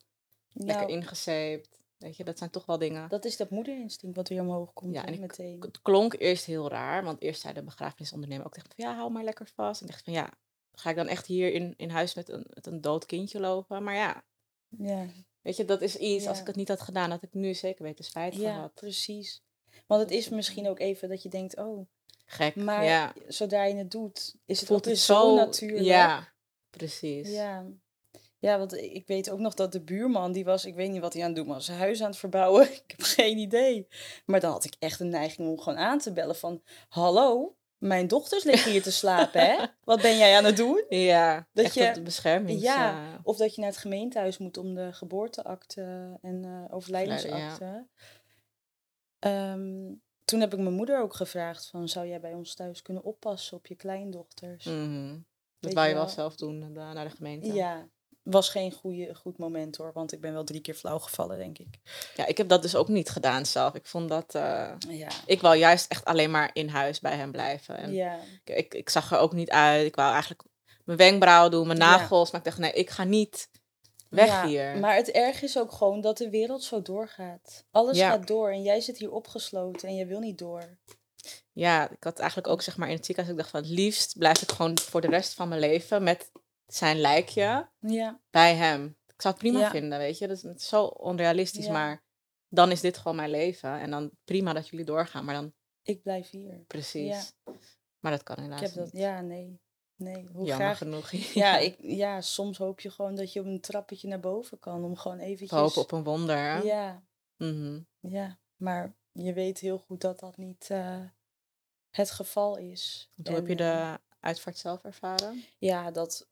[0.52, 1.80] Nou, lekker ingezeept.
[1.96, 3.08] Weet je, dat zijn toch wel dingen.
[3.08, 4.94] Dat is dat moederinstinct wat weer omhoog komt.
[4.94, 5.60] Ja, en ik- meteen.
[5.60, 8.98] Het klonk eerst heel raar, want eerst zei de begrafenisondernemer ook tegen me van ja,
[8.98, 9.80] hou maar lekker vast.
[9.80, 10.30] En ik dacht van ja,
[10.72, 13.82] ga ik dan echt hier in, in huis met een, met een dood kindje lopen?
[13.82, 14.24] Maar ja,
[14.68, 15.06] Ja.
[15.40, 17.84] weet je, dat is iets, als ik het niet had gedaan, had ik nu zeker
[17.84, 18.74] weten spijt ja, gehad.
[18.74, 19.42] precies.
[19.86, 21.86] Want het is is- misschien ook even dat je denkt, oh,
[22.24, 23.12] Gek, maar ja.
[23.28, 25.84] zodra je het doet, is het Voelt het zo zo natuurlijk.
[25.84, 26.32] Ja,
[26.70, 27.28] precies.
[27.30, 27.66] Ja.
[28.38, 31.00] Ja, want ik ik weet ook nog dat de buurman, die was, ik weet niet
[31.00, 32.62] wat hij aan het doen was, zijn huis aan het verbouwen.
[32.72, 33.86] Ik heb geen idee.
[34.26, 38.08] Maar dan had ik echt een neiging om gewoon aan te bellen van, hallo, mijn
[38.08, 39.64] dochters liggen hier te slapen, hè?
[39.84, 40.84] Wat ben jij aan het doen?
[40.88, 42.60] Ja, Dat echt je- op de bescherming.
[42.60, 43.20] Ja.
[43.22, 47.86] Of dat je naar het gemeentehuis moet om de geboorteakte en eh overlijdensakte.
[49.18, 49.92] Ehm,
[50.24, 53.56] toen heb ik mijn moeder ook gevraagd van, zou jij bij ons thuis kunnen oppassen
[53.56, 54.64] op je kleindochters?
[54.64, 55.18] Mhm.
[55.60, 56.08] Dat wou je wel.
[56.08, 57.52] zelf doen, eh, naar de gemeente.
[57.52, 57.88] Ja,
[58.22, 61.58] was geen goede, goed moment hoor, want ik ben wel drie keer flauw gevallen, denk
[61.58, 61.78] ik.
[62.14, 63.74] Ja, ik heb dat dus ook niet gedaan zelf.
[63.74, 64.34] Ik vond dat...
[64.34, 67.76] eh, Ja, ik wou juist echt alleen maar in huis bij hem blijven.
[67.76, 69.86] En ja, ik, ik, ik zag er ook niet uit.
[69.86, 70.42] Ik wou eigenlijk
[70.84, 71.96] mijn wenkbrauwen doen, mijn Ja.
[71.96, 72.30] nagels.
[72.30, 73.48] Maar ik dacht, nee, ik ga niet
[74.08, 74.76] weg Ja, hier.
[74.78, 77.64] Maar het erg is ook gewoon dat de wereld zo doorgaat.
[77.70, 80.78] Alles gaat door en jij zit hier opgesloten en je wil niet door.
[81.52, 84.18] Ja, ik had eigenlijk ook zeg maar in het ziekenhuis, ik dacht van het liefst
[84.18, 86.30] blijf ik gewoon voor de rest van mijn leven met
[86.74, 88.96] zijn lijkje Ja, bij hem.
[89.06, 89.70] Ik zou het prima Ja.
[89.70, 90.26] vinden, weet je.
[90.28, 91.72] Dat is, zo onrealistisch, Ja.
[91.72, 92.02] maar
[92.48, 93.80] dan is dit gewoon mijn leven.
[93.80, 96.64] En dan prima dat jullie doorgaan, maar dan ik blijf hier.
[96.66, 97.32] precies.
[98.00, 99.02] Maar dat kan Ik helaas heb dat, niet.
[99.02, 99.60] ja, nee.
[99.96, 101.10] Nee, hoe Jammer graag genoeg.
[101.44, 104.84] Ja, ik, ja, soms hoop je gewoon dat je op een trappetje naar boven kan.
[104.84, 105.58] Om gewoon eventjes...
[105.58, 106.64] Hopen op een wonder.
[106.66, 107.02] Ja,
[107.36, 107.80] Mhm.
[108.00, 108.38] ja.
[108.56, 111.00] Maar je weet heel goed dat dat niet eh,
[111.90, 113.10] het geval is.
[113.24, 115.44] Hoe heb je En, eh, de uitvaart zelf ervaren?
[115.58, 116.26] Ja, dat...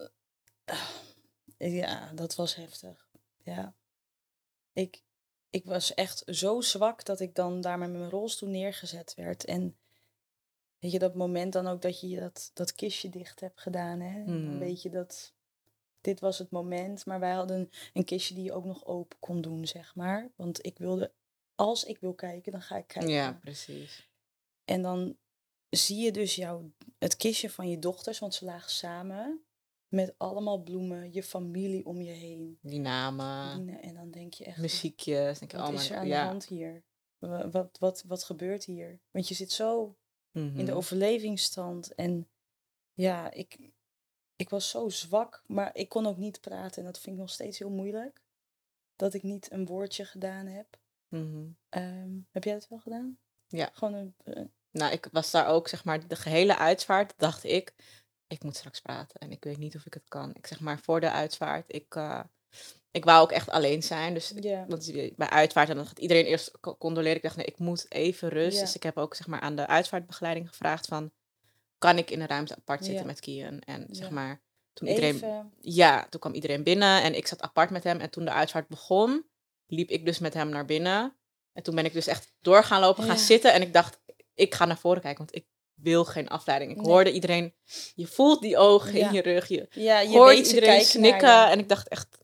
[1.58, 3.08] ja, dat was heftig.
[3.42, 3.74] Ja.
[4.72, 5.02] Ik,
[5.50, 9.44] ik was echt zo zwak dat ik dan daar met mijn rolstoel neergezet werd.
[9.44, 9.76] En
[10.78, 14.00] weet je, dat moment dan ook dat je dat, dat kistje dicht hebt gedaan.
[14.00, 14.18] Hè?
[14.18, 14.58] En Dan Mhm.
[14.58, 15.32] weet je dat
[16.00, 17.06] dit was het moment.
[17.06, 20.30] Maar wij hadden een, een kistje die je ook nog open kon doen, zeg maar.
[20.36, 21.12] Want ik wilde,
[21.54, 23.10] als ik wil kijken, dan ga ik kijken.
[23.12, 24.08] Ja, precies.
[24.64, 25.16] En dan
[25.70, 29.44] zie je dus jouw, het kistje van je dochters, want ze lagen samen.
[29.90, 32.58] Met allemaal bloemen, je familie om je heen.
[32.62, 35.38] Die namen, En dan denk je echt, muziekjes.
[35.38, 36.22] Denk je, wat oh is er aan ja.
[36.22, 36.84] de hand hier?
[37.18, 39.00] Wa- Wat, wat, wat gebeurt hier?
[39.10, 39.96] Want je zit zo
[40.32, 40.72] in de Mhm.
[40.72, 41.94] overlevingsstand.
[41.94, 42.28] En
[42.92, 43.58] ja, ik,
[44.36, 46.78] ik was zo zwak, maar ik kon ook niet praten.
[46.78, 48.22] En dat vind ik nog steeds heel moeilijk.
[48.96, 50.78] Dat ik niet een woordje gedaan heb.
[51.08, 51.46] Mhm.
[51.68, 53.18] Ehm, heb jij dat wel gedaan?
[53.46, 53.70] Ja.
[53.72, 57.74] Gewoon een, eh, Nou, ik was daar ook, zeg maar, de gehele uitvaart dacht ik,
[58.30, 60.30] ik moet straks praten en ik weet niet of ik het kan.
[60.34, 62.20] Ik zeg maar, voor de uitvaart, ik, eh,
[62.90, 64.14] ik wou ook echt alleen zijn.
[64.14, 64.32] Dus
[64.68, 67.16] want bij uitvaart, en dan gaat iedereen eerst co- condoleren.
[67.16, 68.56] Ik dacht, nee, ik moet even rust.
[68.60, 71.10] Dus ik heb ook, zeg maar, aan de uitvaartbegeleiding gevraagd van,
[71.78, 73.58] kan ik in een ruimte apart zitten met Kian?
[73.60, 74.40] En zeg maar,
[74.72, 78.00] toen iedereen Even, Ja, toen kwam iedereen binnen en ik zat apart met hem.
[78.00, 79.26] En toen de uitvaart begon,
[79.66, 81.16] liep ik dus met hem naar binnen.
[81.52, 83.52] En toen ben ik dus echt door gaan lopen, gaan zitten.
[83.52, 84.00] En ik dacht,
[84.34, 85.46] ik ga naar voren kijken, want ik
[85.82, 86.70] wil geen afleiding.
[86.70, 86.86] Ik Nee.
[86.86, 87.54] hoorde iedereen,
[87.94, 89.08] je voelt die ogen Ja.
[89.08, 89.48] in je rug.
[89.48, 91.48] Je ja, je hoort ze iedereen snikken.
[91.50, 92.18] En ik dacht echt,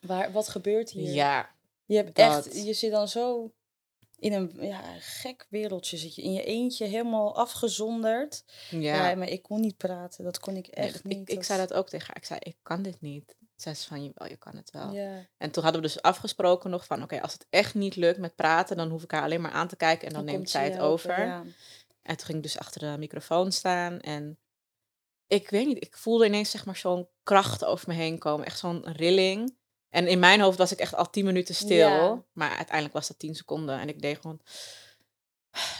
[0.00, 1.12] Waar, wat gebeurt hier?
[1.12, 1.50] ja,
[1.84, 2.46] Je hebt dat.
[2.46, 3.52] echt, je zit dan zo
[4.18, 5.96] in een ja, gek wereldje.
[5.96, 8.44] Zit je in je eentje helemaal afgezonderd.
[8.70, 9.08] Ja.
[9.08, 9.14] ja.
[9.14, 10.24] maar ik kon niet praten.
[10.24, 11.28] Dat kon ik echt niet.
[11.30, 12.16] ik, ik zei dat ook tegen haar.
[12.16, 13.36] Ik zei, ik kan dit niet.
[13.56, 14.92] Zij zei van, jawel, je kan het wel.
[14.92, 18.18] Ja, En toen hadden we dus afgesproken nog van, oké, als het echt niet lukt
[18.18, 20.64] met praten, dan hoef ik haar alleen maar aan te kijken en dan, neemt zij
[20.64, 21.26] ze het helpen, over.
[21.26, 21.42] Ja.
[22.04, 24.00] En toen ging ik dus achter de microfoon staan.
[24.00, 24.38] En
[25.26, 28.46] ik weet niet, ik voelde ineens zeg maar zo'n kracht over me heen komen.
[28.46, 29.56] Echt zo'n rilling.
[29.88, 31.88] En in mijn hoofd was ik echt al tien minuten stil.
[31.88, 32.24] Ja.
[32.32, 33.78] Maar uiteindelijk was dat tien seconden.
[33.80, 34.40] En ik deed gewoon...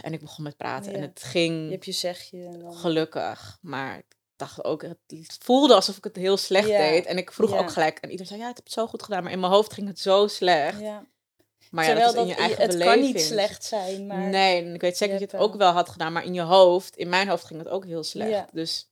[0.01, 0.95] En ik begon met praten.
[0.95, 2.59] En het ging Je hebt je zegje.
[2.59, 2.75] Dan...
[2.75, 3.59] gelukkig.
[3.61, 6.79] Maar ik dacht ook, het voelde alsof ik het heel slecht Ja.
[6.79, 7.07] deed.
[7.07, 7.99] En ik vroeg ook gelijk.
[7.99, 9.23] En iedereen zei, ja, het hebt het zo goed gedaan.
[9.23, 10.81] Maar in mijn hoofd ging het zo slecht.
[10.81, 11.07] Ja.
[11.75, 12.95] Maar ja, Terwijl dat is in je eigen het beleving.
[13.03, 15.89] kan niet slecht zijn, maar Nee, ik weet zeker dat je het ook wel had
[15.89, 18.31] gedaan, maar in je hoofd, in mijn hoofd ging het ook heel slecht.
[18.31, 18.49] Ja.
[18.53, 18.91] Dus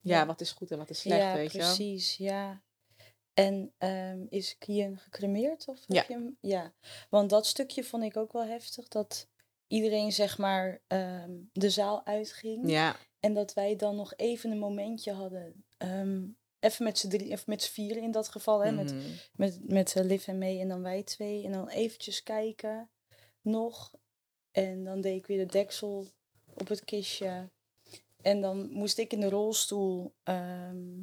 [0.00, 0.26] ja, Ja.
[0.26, 1.66] wat is goed en wat is slecht, ja, weet je wel?
[1.74, 2.62] precies, ja.
[3.34, 5.68] En ehm, is Kian gecremeerd?
[5.68, 5.96] Of Ja.
[5.96, 6.36] heb je hem?
[6.40, 6.72] Ja,
[7.10, 8.88] want dat stukje vond ik ook wel heftig.
[8.88, 9.28] Dat
[9.66, 12.70] iedereen zeg maar ehm, de zaal uitging.
[12.70, 15.64] Ja, En dat wij dan nog even een momentje hadden.
[15.76, 16.22] ehm,
[16.64, 18.64] even met z'n drie, even met z'n vieren in dat geval.
[18.64, 19.02] Hè, met, mhm.
[19.36, 21.44] met, met eh, Liv en mee en dan wij twee.
[21.44, 22.90] En dan eventjes kijken
[23.40, 23.92] nog.
[24.50, 26.06] En dan deed ik weer de deksel
[26.54, 27.50] op het kistje.
[28.22, 31.02] En dan moest ik in de rolstoel ehm,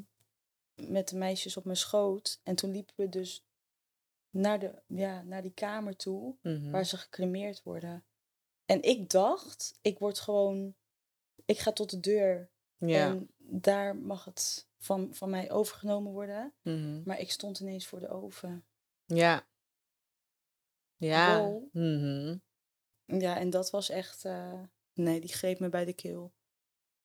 [0.76, 2.39] met de meisjes op mijn schoot.
[2.43, 3.45] En toen liepen we dus
[4.30, 6.71] naar, de, ja, naar die kamer toe Mhm.
[6.71, 8.06] waar ze gecremeerd worden.
[8.65, 10.76] En ik dacht, ik word gewoon,
[11.45, 13.08] ik ga tot de deur Ja.
[13.10, 16.54] en daar mag het van, van mij overgenomen worden.
[16.62, 17.02] Mhm.
[17.06, 18.66] Maar ik stond ineens voor de oven.
[19.06, 19.48] Ja.
[20.98, 21.40] Ja.
[21.44, 21.64] Wow.
[21.72, 22.38] Mhm.
[23.06, 24.60] Ja, en dat was echt, eh,
[24.94, 26.32] nee, die greep me bij de keel.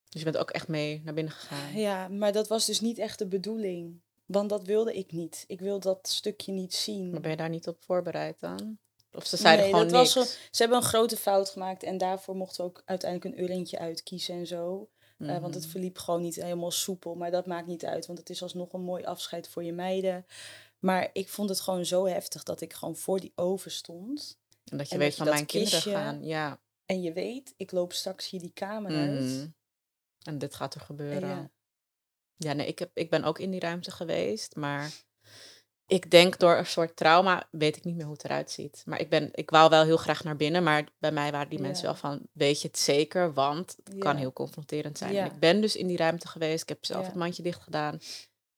[0.09, 1.72] Dus je bent ook echt mee naar binnen gegaan.
[1.78, 4.00] Ja, maar dat was dus niet echt de bedoeling.
[4.26, 5.44] Want dat wilde ik niet.
[5.46, 7.11] Ik wil dat stukje niet zien.
[7.11, 8.78] Maar ben je daar niet op voorbereid dan?
[9.12, 10.32] Of ze zeiden Nee, gewoon dat niks?
[10.50, 14.35] ze hebben een grote fout gemaakt en daarvoor mochten we ook uiteindelijk een eurentje uitkiezen
[14.35, 14.88] en zo.
[15.18, 15.72] Eh, want het Mhm.
[15.72, 18.81] verliep gewoon niet helemaal soepel, maar dat maakt niet uit, want het is alsnog een
[18.83, 20.26] mooi afscheid voor je meiden.
[20.79, 24.38] Maar ik vond het gewoon zo heftig dat ik gewoon voor die oven stond.
[24.64, 26.24] En dat je en weet dat van mijn kinderen gaan.
[26.24, 26.61] Ja.
[26.87, 29.20] En je weet, ik loop straks hier die kamer uit.
[29.20, 29.46] Mhm.
[30.22, 31.29] En dit gaat er En gebeuren.
[31.29, 31.50] ja,
[32.37, 34.90] Ja, nee, ik, heb, ik ben ook in die ruimte geweest, maar
[35.87, 38.83] ik denk door een soort trauma weet ik niet meer hoe het eruit ziet.
[38.87, 41.61] Maar ik, ben, ik wou wel heel graag naar binnen, maar bij mij waren die
[41.61, 41.90] mensen Ja.
[41.90, 45.12] wel van, weet je het zeker, want het kan heel confronterend zijn.
[45.12, 45.25] Ja.
[45.25, 47.99] Ik ben dus in die ruimte geweest, ik heb zelf het mandje dicht gedaan,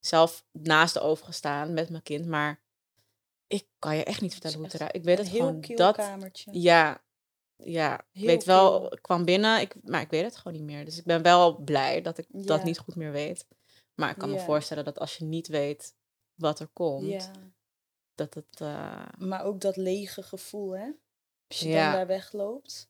[0.01, 2.61] zelf naast de oven gestaan met mijn kind, maar
[3.47, 5.97] ik kan je echt niet vertellen hoe het eruit Ik weet het heel gewoon, dat,
[5.97, 6.51] kamertje.
[6.61, 7.03] ja,
[7.57, 10.85] ja, ik weet wel, ik kwam binnen, ik, maar ik weet het gewoon niet meer.
[10.85, 13.47] Dus ik ben wel blij dat ik dat niet goed meer weet.
[13.95, 15.95] Maar ik kan me voorstellen dat als je niet weet
[16.39, 17.31] wat er komt, Ja,
[18.15, 18.61] dat het...
[18.61, 20.91] eh, maar ook dat lege gevoel, hè?
[21.49, 21.85] Als je Ja.
[21.85, 22.89] dan daar wegloopt.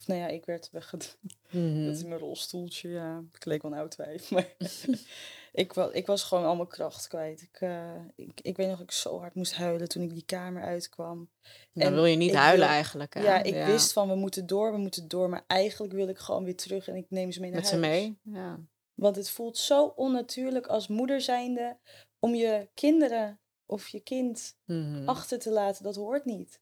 [0.00, 1.08] Of nou ja, ik werd weggedaan.
[1.50, 1.86] mhm.
[1.86, 3.22] Met mijn rolstoeltje, ja.
[3.32, 4.54] Ik leek wel een oud wijf, maar
[5.52, 7.42] ik, was, ik was gewoon al mijn kracht kwijt.
[7.42, 10.24] Ik, eh, ik, ik weet nog dat ik zo hard moest huilen toen ik die
[10.24, 11.30] kamer uitkwam.
[11.72, 13.14] Dan en wil je niet huilen wil- eigenlijk.
[13.14, 13.20] Hè?
[13.22, 15.28] Ja, ik wist van we moeten door, we moeten door.
[15.28, 17.76] Maar eigenlijk wil ik gewoon weer terug en ik neem ze mee naar Met ze
[17.76, 17.86] huis.
[17.88, 18.18] mee?
[18.22, 18.60] Ja.
[18.94, 21.76] Want het voelt zo onnatuurlijk als moeder zijnde
[22.24, 25.08] om je kinderen of je kind Mhm.
[25.08, 25.82] achter te laten.
[25.84, 26.60] Dat hoort niet.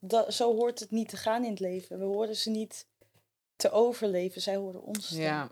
[0.00, 1.98] Dat, zo hoort het niet te gaan in het leven.
[1.98, 2.86] We horen ze niet
[3.56, 4.40] te overleven.
[4.42, 5.16] Zij horen ons te.
[5.20, 5.50] Ja.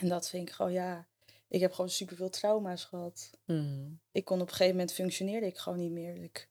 [0.00, 1.08] En dat vind ik gewoon, ja.
[1.48, 3.30] Ik heb gewoon superveel trauma's gehad.
[3.44, 3.90] Mhm.
[4.12, 6.16] Ik kon op een gegeven moment functioneerde ik gewoon niet meer.
[6.22, 6.48] Ik,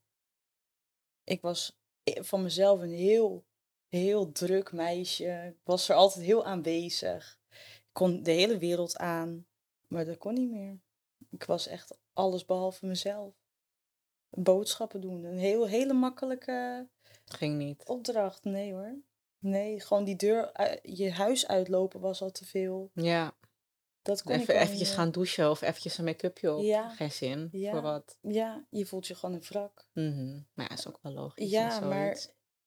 [1.24, 1.78] ik was
[2.10, 3.46] i- van mezelf een heel,
[3.88, 5.54] heel druk meisje.
[5.56, 7.40] Ik was er altijd heel aanwezig.
[7.52, 9.46] Ik kon de hele wereld aan.
[9.88, 10.80] Maar dat kon niet meer.
[11.30, 13.34] Ik was echt alles behalve mezelf.
[14.30, 15.24] Boodschappen doen.
[15.24, 16.88] Een heel, hele makkelijke
[17.26, 17.84] Ging niet.
[17.86, 18.44] opdracht.
[18.44, 18.96] Nee hoor.
[19.40, 22.92] Nee, gewoon die deur, ui- je huis uitlopen was al te veel.
[22.94, 23.36] Ja.
[24.02, 26.64] Dat kon ik Even eventjes gaan douchen of eventjes een make-upje op.
[26.64, 26.90] Ja.
[26.90, 27.72] Geen zin Ja.
[27.72, 28.18] voor wat.
[28.22, 29.88] Ja, je voelt je gewoon een wrak.
[29.94, 30.40] Mhm.
[30.54, 31.50] Maar ja, is ook wel logisch.
[31.50, 32.26] Ja, maar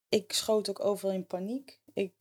[0.09, 1.81] ik schoot ook overal in paniek.
[1.93, 2.14] Ik,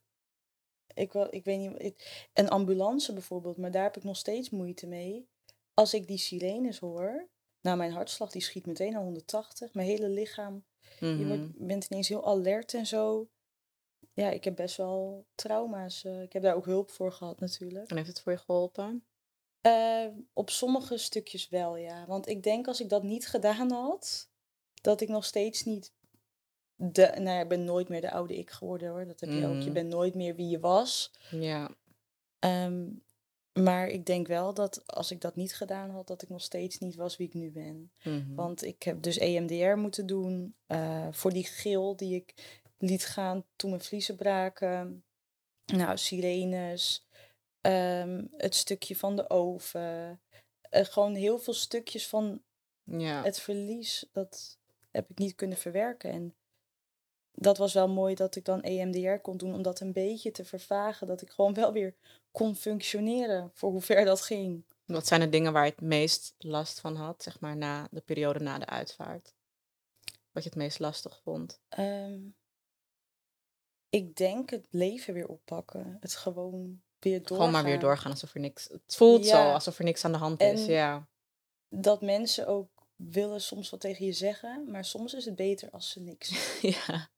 [0.94, 4.50] ik, wel, ik weet niet, ik- een ambulance bijvoorbeeld, maar daar heb ik nog steeds
[4.50, 5.30] moeite mee.
[5.74, 7.28] Als ik die sirenes hoor,
[7.62, 10.66] nou mijn hartslag die schiet meteen naar 180, mijn hele lichaam,
[11.00, 11.28] je Mhm.
[11.28, 13.28] wordt, bent ineens heel alert en zo.
[14.14, 16.04] Ja, ik heb best wel trauma's.
[16.04, 17.90] eh, ik heb daar ook hulp voor gehad natuurlijk.
[17.90, 19.06] En heeft het voor je geholpen?
[19.62, 22.06] Eh, op sommige stukjes wel, ja.
[22.06, 24.30] Want ik denk als ik dat niet gedaan had,
[24.82, 25.94] dat ik nog steeds niet.
[26.76, 29.06] De, nou ja, ik ben nooit meer de oude ik geworden hoor.
[29.06, 29.54] Dat heb je ook.
[29.58, 29.74] Je Mhm.
[29.74, 31.12] bent nooit meer wie je was.
[31.32, 31.72] Ja.
[32.40, 32.90] Ehm,
[33.54, 36.80] maar ik denk wel dat als ik dat niet gedaan had, dat ik nog steeds
[36.80, 37.92] niet was wie ik nu ben.
[38.04, 38.36] Mhm.
[38.36, 42.34] Want ik heb dus EMDR moeten doen eh, voor die gil die ik
[42.78, 45.04] liet gaan toen mijn vliezen braken.
[45.66, 47.08] Nou, sirenes,
[47.62, 50.22] ehm, het stukje van de oven.
[50.62, 52.44] eh, gewoon heel veel stukjes van
[52.84, 53.24] ja.
[53.24, 54.60] het verlies, dat
[54.92, 56.12] heb ik niet kunnen verwerken.
[56.12, 56.36] En
[57.32, 60.46] dat was wel mooi dat ik dan EMDR kon doen om dat een beetje te
[60.46, 61.08] vervagen.
[61.08, 61.96] Dat ik gewoon wel weer
[62.34, 64.66] kon functioneren voor hoe ver dat ging.
[64.86, 68.02] Wat zijn de dingen waar je het meest last van had, zeg maar, na de
[68.02, 69.34] periode na de uitvaart?
[70.32, 71.62] Wat je het meest lastig vond?
[71.70, 72.20] Ehm,
[73.90, 75.98] ik denk het leven weer oppakken.
[76.00, 77.38] Het gewoon weer doorgaan.
[77.38, 78.68] Gewoon maar weer doorgaan alsof er niks...
[78.70, 81.08] Het voelt zo, alsof er niks aan de hand is, ja.
[81.70, 85.90] Dat mensen ook willen soms wat tegen je zeggen, maar soms is het beter als
[85.90, 86.30] ze niks
[86.76, 87.10] ja.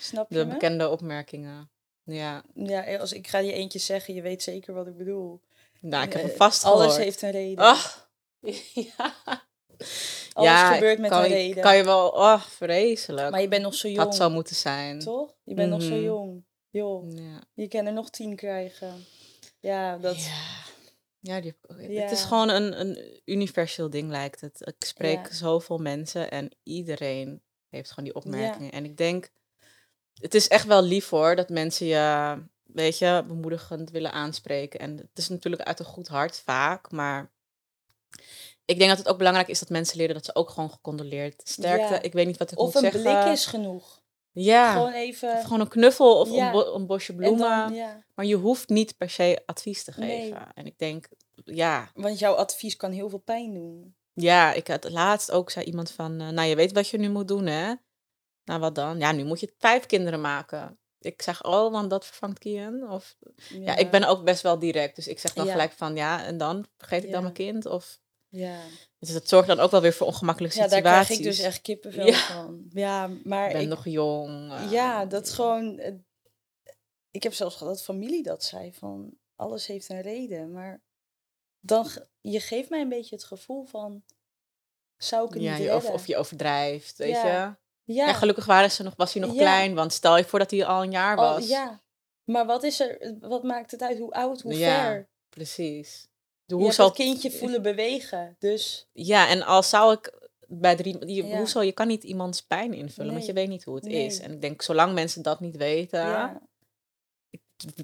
[0.00, 0.52] Snap je De me?
[0.52, 1.70] bekende opmerkingen.
[2.10, 2.42] Ja.
[2.54, 5.40] Ja, als ik ga je eentje zeggen, je weet zeker wat ik bedoel.
[5.80, 7.64] Nou, ik heb hem Eh, vast Alles heeft een reden.
[7.64, 8.10] Ach.
[8.74, 9.14] Ja.
[10.32, 11.62] Alles ja, gebeurt met kan een je- reden.
[11.62, 12.08] Kan je wel...
[12.08, 13.30] Oh, vreselijk.
[13.30, 14.98] Maar je bent nog zo jong, had zo moeten zijn.
[14.98, 15.34] toch?
[15.44, 16.02] Je bent nog zo Mhm.
[16.02, 16.44] jong.
[16.70, 17.42] Joh, Ja.
[17.54, 19.04] je kan er nog tien krijgen.
[19.60, 20.24] Ja, dat...
[20.24, 20.32] Ja,
[21.20, 21.96] ja, die heb ik ook.
[22.02, 24.60] Het is gewoon een, een universeel ding, lijkt het.
[24.78, 25.32] Ik spreek Ja.
[25.34, 28.72] zoveel mensen en iedereen heeft gewoon die opmerkingen.
[28.72, 29.28] En ik denk,
[30.20, 34.80] het is echt wel lief hoor, dat mensen je, weet je, bemoedigend willen aanspreken.
[34.80, 37.30] En het is natuurlijk uit een goed hart vaak, maar
[38.64, 41.42] Ik denk dat het ook belangrijk is dat mensen leren dat ze ook gewoon gecondoleerd.
[41.44, 42.02] Sterkte, Ja.
[42.02, 43.02] ik weet niet wat ik Of moet een zeggen.
[43.22, 44.02] blik is genoeg.
[44.32, 45.32] Ja, Gewoon even.
[45.36, 46.46] of gewoon een knuffel of Ja.
[46.46, 47.48] een, bo- een bosje en bloemen.
[47.48, 48.02] dan, ja.
[48.14, 50.20] Maar je hoeft niet per se advies te Nee.
[50.20, 50.48] geven.
[50.54, 51.08] En ik denk,
[51.44, 53.94] ja, Want jouw advies kan heel veel pijn doen.
[54.14, 57.08] ja, ik had laatst ook zei iemand van, eh, nou je weet wat je nu
[57.10, 57.72] moet doen hè.
[58.50, 58.98] Nou wat dan?
[58.98, 60.78] Ja, nu moet je vijf kinderen maken.
[61.00, 62.90] Ik zeg, oh, want dat vervangt Kian.
[62.90, 63.16] Of
[63.48, 63.76] ja.
[63.76, 64.96] ik ben ook best wel direct.
[64.96, 65.50] Dus ik zeg dan Ja.
[65.52, 67.66] gelijk van, ja, en dan vergeet ik dan mijn kind?
[67.66, 68.60] Of Ja.
[68.98, 71.06] dus dat zorgt dan ook wel weer voor ongemakkelijke ja, daar situaties.
[71.06, 72.66] krijg ik dus echt kippenvel van.
[72.70, 74.52] Ja, maar Ik ben ik, nog jong.
[74.52, 75.78] eh, ja, dat is gewoon.
[75.78, 75.94] eh,
[77.10, 80.82] Ik heb zelfs gehad dat familie dat zei van alles heeft een reden, maar
[81.60, 81.86] dan
[82.20, 84.04] je geeft mij een beetje het gevoel van
[84.96, 87.59] zou ik het Ja, niet je, of je overdrijft, weet Ja.
[87.94, 89.38] Ja, En gelukkig waren ze nog, was hij nog Ja.
[89.40, 91.48] klein, want stel je voor dat hij al een jaar al- was.
[91.48, 91.80] ja,
[92.24, 93.16] maar wat is er?
[93.20, 93.98] Wat maakt het uit?
[93.98, 94.40] Hoe oud?
[94.40, 95.08] Hoe Ja, ver?
[95.28, 96.08] Precies.
[96.44, 101.06] De, hoe zal het kindje voelen bewegen, dus Ja, en al zou ik bij drie,
[101.14, 101.36] je, Ja.
[101.36, 104.04] hoe zal, je kan niet iemands pijn invullen, want je weet niet hoe het Nee.
[104.06, 104.18] is.
[104.20, 106.40] En ik denk, zolang mensen dat niet weten, ja,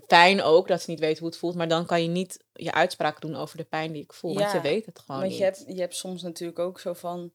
[0.07, 2.73] pijn ook, dat ze niet weten hoe het voelt, maar dan kan je niet je
[2.73, 5.38] uitspraak doen over de pijn die ik voel, want je weet het gewoon want niet.
[5.38, 7.33] je hebt, je hebt soms natuurlijk ook zo van.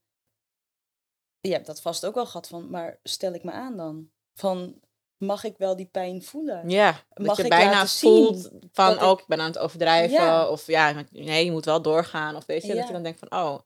[1.42, 4.10] Je hebt dat vast ook al gehad van, maar stel ik me aan dan?
[4.34, 4.80] Van,
[5.18, 6.70] mag ik wel die pijn voelen?
[6.70, 9.46] Ja, dat Mag je ik bijna voelt zien van, dat ik- ook, ik ben aan
[9.48, 10.48] het overdrijven, Ja.
[10.50, 13.32] of ja, nee, je moet wel doorgaan, of weet je, dat je dan denkt van,
[13.40, 13.60] oh,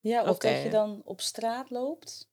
[0.00, 2.28] Ja, of dat je dan op straat loopt.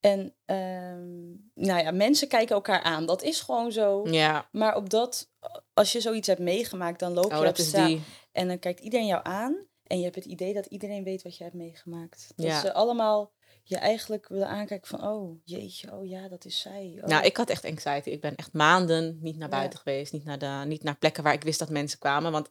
[0.00, 3.06] En ehm, nou ja, mensen kijken elkaar aan.
[3.06, 4.08] Dat is gewoon zo.
[4.08, 5.30] ja, Maar op dat,
[5.74, 7.86] als je zoiets hebt meegemaakt, dan loop oh, je op dat straat.
[7.86, 8.02] die.
[8.32, 9.56] En dan kijkt iedereen jou aan.
[9.82, 12.32] En je hebt het idee dat iedereen weet wat je hebt meegemaakt.
[12.36, 12.60] Dat Ja.
[12.60, 13.32] ze allemaal
[13.66, 16.98] je eigenlijk willen aankijken van, oh jeetje, oh ja, dat is zij.
[17.00, 17.06] Oh.
[17.08, 18.08] Nou, ik had echt anxiety.
[18.10, 19.56] Ik ben echt maanden niet naar Ja.
[19.56, 20.12] buiten geweest.
[20.12, 22.32] Niet naar, de, niet naar plekken waar ik wist dat mensen kwamen.
[22.32, 22.50] Want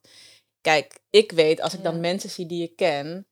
[0.62, 1.99] kijk, ik weet, als ik dan Ja.
[1.99, 3.28] mensen zie die ik ken...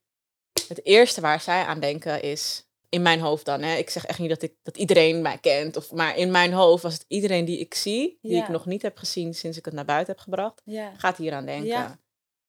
[0.68, 2.66] Het eerste waar zij aan denken is...
[2.90, 3.76] In mijn hoofd dan, hè.
[3.76, 5.78] Ik zeg echt niet dat, ik, dat iedereen mij kent.
[5.78, 8.18] Of, maar in mijn hoofd was het iedereen die ik zie...
[8.22, 8.44] Die Ja.
[8.44, 10.62] ik nog niet heb gezien sinds ik het naar buiten heb gebracht...
[10.98, 12.00] Gaat hier aan denken.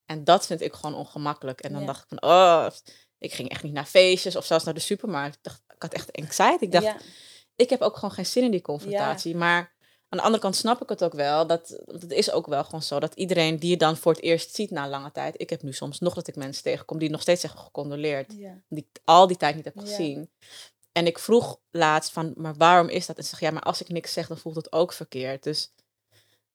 [0.07, 1.61] En dat vind ik gewoon ongemakkelijk.
[1.61, 2.31] En dan dacht ik van...
[2.31, 2.66] Oh,
[3.22, 5.37] ik ging echt niet naar feestjes of zelfs naar de supermarkt.
[5.37, 6.64] Ik, dacht, ik had echt anxiety.
[6.64, 6.96] Ik dacht, ja,
[7.56, 9.37] ik heb ook gewoon geen zin in die confrontatie.
[9.37, 9.72] Maar
[10.08, 11.46] aan de andere kant snap ik het ook wel.
[11.46, 14.54] Dat, het is ook wel gewoon zo dat iedereen die je dan voor het eerst
[14.54, 15.40] ziet na lange tijd.
[15.40, 18.32] Ik heb nu soms nog dat ik mensen tegenkom die nog steeds zeggen gecondoleerd.
[18.37, 18.62] ja.
[18.68, 20.30] Die ik al die tijd niet heb gezien.
[20.92, 23.16] En ik vroeg laatst van, maar waarom is dat?
[23.16, 25.42] En ze zeg ja, maar als ik niks zeg, dan voelt het ook verkeerd.
[25.42, 25.72] Dus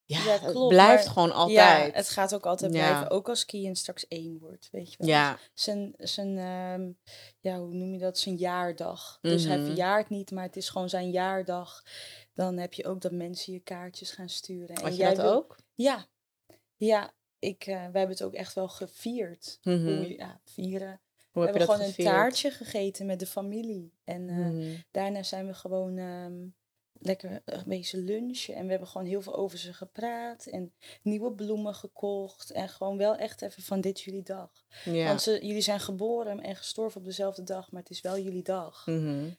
[0.07, 1.95] ja, Ja, het klopt, blijft maar- gewoon Ja, altijd.
[1.95, 2.87] het gaat ook altijd Ja.
[2.87, 3.09] blijven.
[3.09, 5.07] Ook als Kian straks één wordt, weet je wel.
[5.07, 6.91] ja, Zijn, zijn ehm,
[7.39, 8.17] ja, hoe noem je dat?
[8.17, 9.17] Zijn jaardag.
[9.21, 9.65] Dus hij Mhm.
[9.65, 11.83] verjaart niet, maar het is gewoon zijn jaardag.
[12.33, 14.75] Dan heb je ook dat mensen je kaartjes gaan sturen.
[14.75, 15.57] En had jij dat wil- ook?
[15.75, 16.05] Ja.
[16.77, 19.57] Ja, ik, eh, wij hebben het ook echt wel gevierd.
[19.61, 19.83] Mhm.
[19.85, 21.01] Hoe, ja, vieren.
[21.31, 22.07] Hoe we heb hebben gewoon gevierd?
[22.07, 23.93] een taartje gegeten met de familie.
[24.03, 24.75] En eh, Mhm.
[24.91, 26.33] daarna zijn we gewoon ehm,
[26.99, 28.55] lekker een beetje lunchen.
[28.55, 30.45] En we hebben gewoon heel veel over ze gepraat.
[30.45, 32.51] En nieuwe bloemen gekocht.
[32.51, 34.51] En gewoon wel echt even van dit jullie dag.
[34.85, 35.07] Ja.
[35.07, 37.71] Want ze, jullie zijn geboren en gestorven op dezelfde dag.
[37.71, 38.85] Maar het is wel jullie dag.
[38.85, 39.29] Mhm.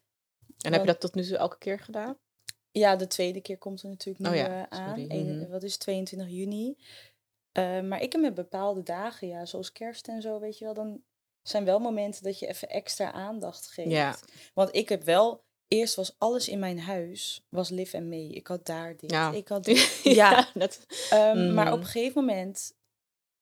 [0.59, 2.18] En heb je dat tot nu toe elke keer gedaan?
[2.71, 5.01] Ja, de tweede keer komt er natuurlijk nu Oh ja, eh, aan.
[5.07, 5.49] Mhm.
[5.49, 6.77] Wat is het, 22 juni?
[7.53, 10.75] Eh, maar ik heb met bepaalde dagen, ja, zoals kerst en zo, weet je wel,
[10.75, 11.03] dan
[11.42, 13.90] zijn wel momenten dat je even extra aandacht geeft.
[13.90, 14.16] Ja.
[14.55, 18.31] Want ik heb wel, eerst was alles in mijn huis, was live en mee.
[18.33, 19.33] Ik had daar dit, Ja.
[19.33, 20.00] ik had dit.
[20.02, 20.48] Ja.
[20.54, 21.81] dat, Ehm, Maar op Mhm.
[21.81, 22.72] een gegeven moment,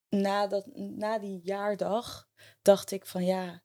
[0.09, 2.29] na, dat, na die jaardag,
[2.63, 3.63] dacht ik van ja.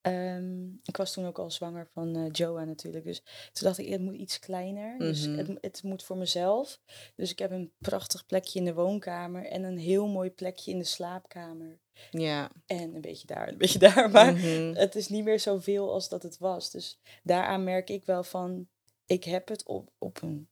[0.00, 3.04] Ehm, ik was toen ook al zwanger van eh Joa natuurlijk.
[3.04, 4.98] Dus toen dacht ik, het moet iets kleiner.
[4.98, 5.38] Dus Mhm.
[5.38, 6.80] het, het moet voor mezelf.
[7.16, 9.46] Dus ik heb een prachtig plekje in de woonkamer.
[9.46, 11.78] En een heel mooi plekje in de slaapkamer.
[12.10, 12.50] ja.
[12.66, 14.10] En een beetje daar, een beetje daar.
[14.10, 14.74] Maar Mhm.
[14.74, 16.70] het is niet meer zoveel als dat het was.
[16.70, 18.68] Dus daaraan merk ik wel van,
[19.06, 20.48] ik heb het op, op, een,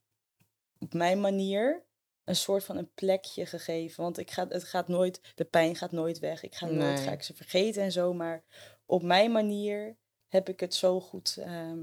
[0.79, 1.87] op mijn manier
[2.25, 4.03] een soort van een plekje gegeven.
[4.03, 6.43] Want ik ga, het gaat nooit, de pijn gaat nooit weg.
[6.43, 6.97] Ik ga nooit, Nee.
[6.97, 8.13] ga ik ze vergeten en zo.
[8.15, 8.45] Maar
[8.88, 9.96] op mijn manier
[10.29, 11.79] heb ik het zo goed ehm,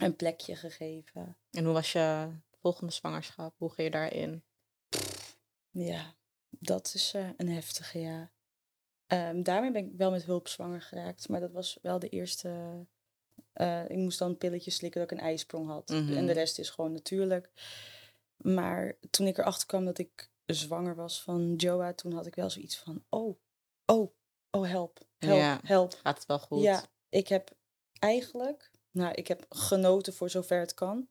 [0.00, 1.36] een plekje gegeven.
[1.50, 2.28] En hoe was je
[2.60, 3.54] volgende zwangerschap?
[3.58, 4.44] Hoe ging je daarin?
[5.70, 6.14] Ja,
[6.50, 8.30] dat is eh, een heftige, ja.
[9.06, 11.28] Ehm, daarmee ben ik wel met hulp zwanger geraakt.
[11.28, 12.50] Maar dat was wel de eerste...
[13.52, 15.90] eh, ik moest dan pilletjes slikken dat ik een ijsprong had.
[15.90, 16.26] En Mhm.
[16.26, 17.50] de rest is gewoon natuurlijk.
[18.36, 21.92] Maar toen ik erachter kwam dat ik zwanger was van Joa...
[21.92, 23.04] toen had ik wel zoiets van...
[23.08, 23.38] Oh,
[23.86, 24.12] oh,
[24.50, 25.60] oh, help, help, Ja.
[25.64, 25.94] help.
[26.02, 26.62] Gaat het wel goed?
[26.62, 27.50] Ja, ik heb
[27.98, 28.70] eigenlijk...
[28.90, 31.08] Nou, ik heb genoten voor zover het kan.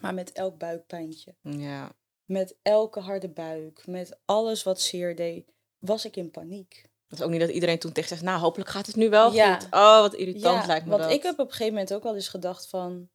[0.00, 1.92] Maar met elk buikpijntje Ja.
[2.24, 6.86] met elke harde buik, met alles wat zeer deed, was ik in paniek.
[7.08, 9.32] Dat is ook niet dat iedereen toen tegen zegt, nou, hopelijk gaat het nu wel
[9.32, 9.54] Ja.
[9.60, 9.64] goed.
[9.72, 11.12] Oh, wat irritant Ja, lijkt me want dat.
[11.12, 13.08] ik heb op een gegeven moment ook wel eens gedacht van...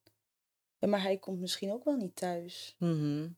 [0.78, 2.76] Ja, maar hij komt misschien ook wel niet thuis.
[2.80, 3.30] Mhm.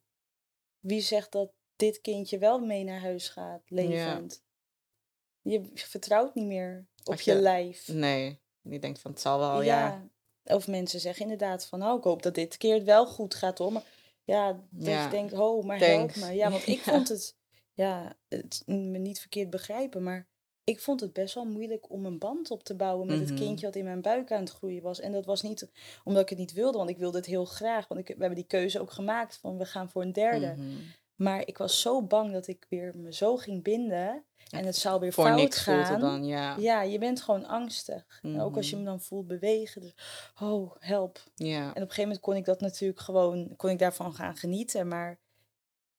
[0.80, 4.44] Wie zegt dat dit kindje wel mee naar huis gaat, levend?
[5.50, 7.88] Je vertrouwt niet meer op je, je- lijf.
[7.88, 9.80] Nee, je denkt van, het zal wel, ja.
[10.44, 10.56] ja.
[10.56, 13.58] Of mensen zeggen inderdaad van, oh, ik hoop dat dit keer het wel goed gaat
[13.58, 13.72] hoor.
[13.72, 13.84] Maar
[14.24, 16.16] ja, dat Ja, je denkt, oh, maar thanks.
[16.16, 16.36] help me.
[16.36, 16.92] Ja, want ik Ja.
[16.92, 17.36] vond het,
[17.74, 20.28] ja, het me niet verkeerd begrijpen, maar
[20.64, 23.30] ik vond het best wel moeilijk om een band op te bouwen met Mhm.
[23.30, 25.00] het kindje wat in mijn buik aan het groeien was.
[25.00, 25.70] En dat was niet
[26.04, 27.88] omdat ik het niet wilde, want ik wilde het heel graag.
[27.88, 30.54] Want ik, we hebben die keuze ook gemaakt van, we gaan voor een derde.
[30.58, 30.76] Mhm.
[31.16, 35.00] Maar ik was zo bang dat ik weer me zo ging binden en het zou
[35.00, 36.00] weer Voor fout niks gaan.
[36.00, 36.56] dan, ja.
[36.58, 38.20] Ja, je bent gewoon angstig.
[38.22, 38.86] En ook als je Mhm.
[38.86, 39.82] hem dan voelt bewegen.
[39.82, 39.96] Dus,
[40.42, 41.24] oh, help.
[41.36, 41.62] Ja.
[41.64, 44.88] En op een gegeven moment kon ik dat natuurlijk gewoon, kon ik daarvan gaan genieten.
[44.88, 45.20] Maar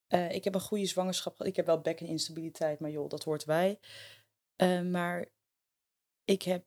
[0.07, 1.47] eh, ik heb een goede zwangerschap gehad.
[1.51, 3.79] Ik heb wel bekkeninstabiliteit, maar joh, dat hoort bij.
[4.57, 5.27] Eh, maar
[6.25, 6.65] ik heb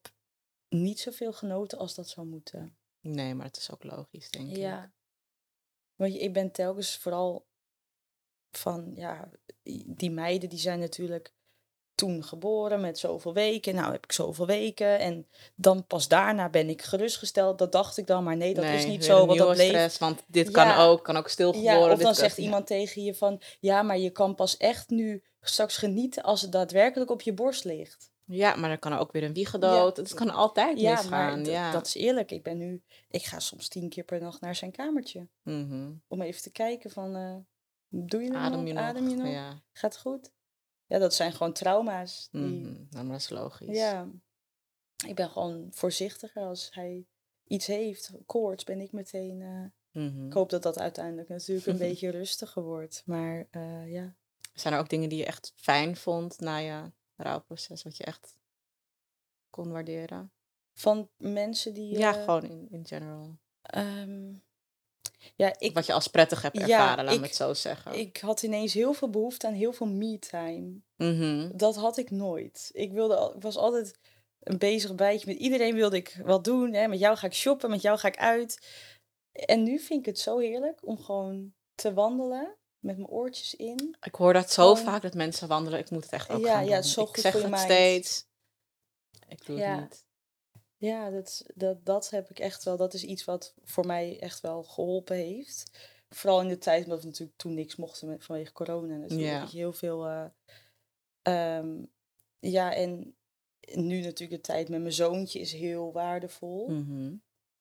[0.70, 2.78] niet zoveel genoten als dat zou moeten.
[3.02, 4.58] Nee, maar het is ook logisch, denk ik.
[4.58, 4.92] Ja.
[5.96, 7.48] Want ik ben telkens vooral
[8.52, 9.30] van, ja,
[9.86, 11.34] die meiden die zijn natuurlijk
[11.96, 13.76] toen geboren met zoveel weken.
[13.76, 17.58] Nou heb ik zoveel weken en dan pas daarna ben ik gerustgesteld.
[17.58, 19.26] Dat dacht ik dan, maar nee, dat is niet zo.
[19.26, 19.68] Want dat bleef...
[19.68, 20.52] stress, want dit Ja.
[20.52, 21.74] kan ook, kan ook stilgeboren.
[21.74, 22.44] Ja, of dan kan- zegt ja.
[22.44, 26.52] iemand tegen je van, ja, maar je kan pas echt nu straks genieten als het
[26.52, 28.12] daadwerkelijk op je borst ligt.
[28.26, 29.98] Ja, maar dan kan er ook weer een wiegedood.
[29.98, 31.46] Het kan altijd Ja, misgaan.
[31.46, 31.72] ja.
[31.72, 32.32] dat is eerlijk.
[32.32, 35.28] Ik ben nu, ik ga soms tien keer per nacht naar zijn kamertje.
[35.44, 35.92] Mhm.
[36.08, 37.36] Om even te kijken van, eh,
[37.90, 38.84] doe je Adem je nog?
[38.84, 39.28] Adem je nog?
[39.28, 39.62] Ja.
[39.72, 40.32] Gaat goed?
[40.86, 42.28] Ja, dat zijn gewoon trauma's.
[42.32, 42.64] Die, Mhm.
[42.90, 43.78] Nou, maar dat is logisch.
[43.78, 44.08] Ja,
[45.08, 47.06] ik ben gewoon voorzichtiger als hij
[47.44, 48.12] iets heeft.
[48.26, 49.42] Koorts ben ik meteen...
[49.42, 49.64] eh,
[50.04, 50.26] Mhm.
[50.26, 53.04] ik hoop dat dat uiteindelijk natuurlijk een beetje rustiger wordt.
[53.06, 54.16] Maar eh, ja,
[54.54, 58.38] Zijn er ook dingen die je echt fijn vond na je rouwproces, wat je echt
[59.50, 60.32] kon waarderen?
[60.74, 61.98] van mensen die...
[61.98, 63.38] ja, eh, gewoon in, in general.
[63.62, 64.34] ehm,
[65.36, 67.94] ja, ik, wat je als prettig hebt Ja, ervaren, laat ik- me het zo zeggen.
[68.00, 70.82] ik had ineens heel veel behoefte aan heel veel me-time.
[70.96, 71.50] Mhm.
[71.58, 72.70] Dat had ik nooit.
[72.74, 73.98] Ik, wilde, al- ik was altijd
[74.40, 75.28] een bezig bijtje.
[75.28, 76.74] Met iedereen wilde ik wat doen.
[76.74, 76.88] Hè.
[76.88, 78.68] Met jou ga ik shoppen, met jou ga ik uit.
[79.32, 83.98] En nu vind ik het zo heerlijk om gewoon te wandelen met mijn oortjes in.
[84.02, 85.80] Ik hoor dat zo Gewoon- vaak dat mensen wandelen.
[85.80, 86.80] Ik moet het echt ook Ja, gaan ja, doen.
[86.80, 88.26] is zo ik goed zeg voor het steeds.
[89.28, 89.72] Ik doe Ja.
[89.72, 90.04] het niet.
[90.80, 92.78] Ja, dat, dat, dat heb ik echt wel.
[92.78, 95.72] Dat is iets wat voor mij echt wel geholpen heeft.
[96.10, 98.96] Vooral in de tijd, omdat we natuurlijk toen niks mochten met, vanwege corona.
[98.96, 99.30] Natuurlijk.
[99.32, 99.40] Ja.
[99.40, 100.06] Dat heel veel.
[100.08, 100.26] eh,
[101.22, 101.84] ehm,
[102.40, 103.16] ja, en
[103.74, 106.68] nu natuurlijk de tijd met mijn zoontje is heel waardevol.
[106.70, 107.14] Mhm.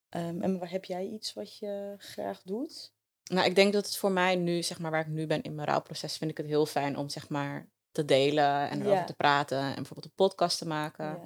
[0.08, 2.92] Ehm, en waar heb jij iets wat je graag doet?
[3.24, 5.54] Nou, ik denk dat het voor mij nu, zeg maar, waar ik nu ben in
[5.54, 9.04] mijn rouwproces, vind ik het heel fijn om, zeg maar, te delen en erover Ja.
[9.04, 11.04] te praten en bijvoorbeeld een podcast te maken.
[11.04, 11.20] Ja.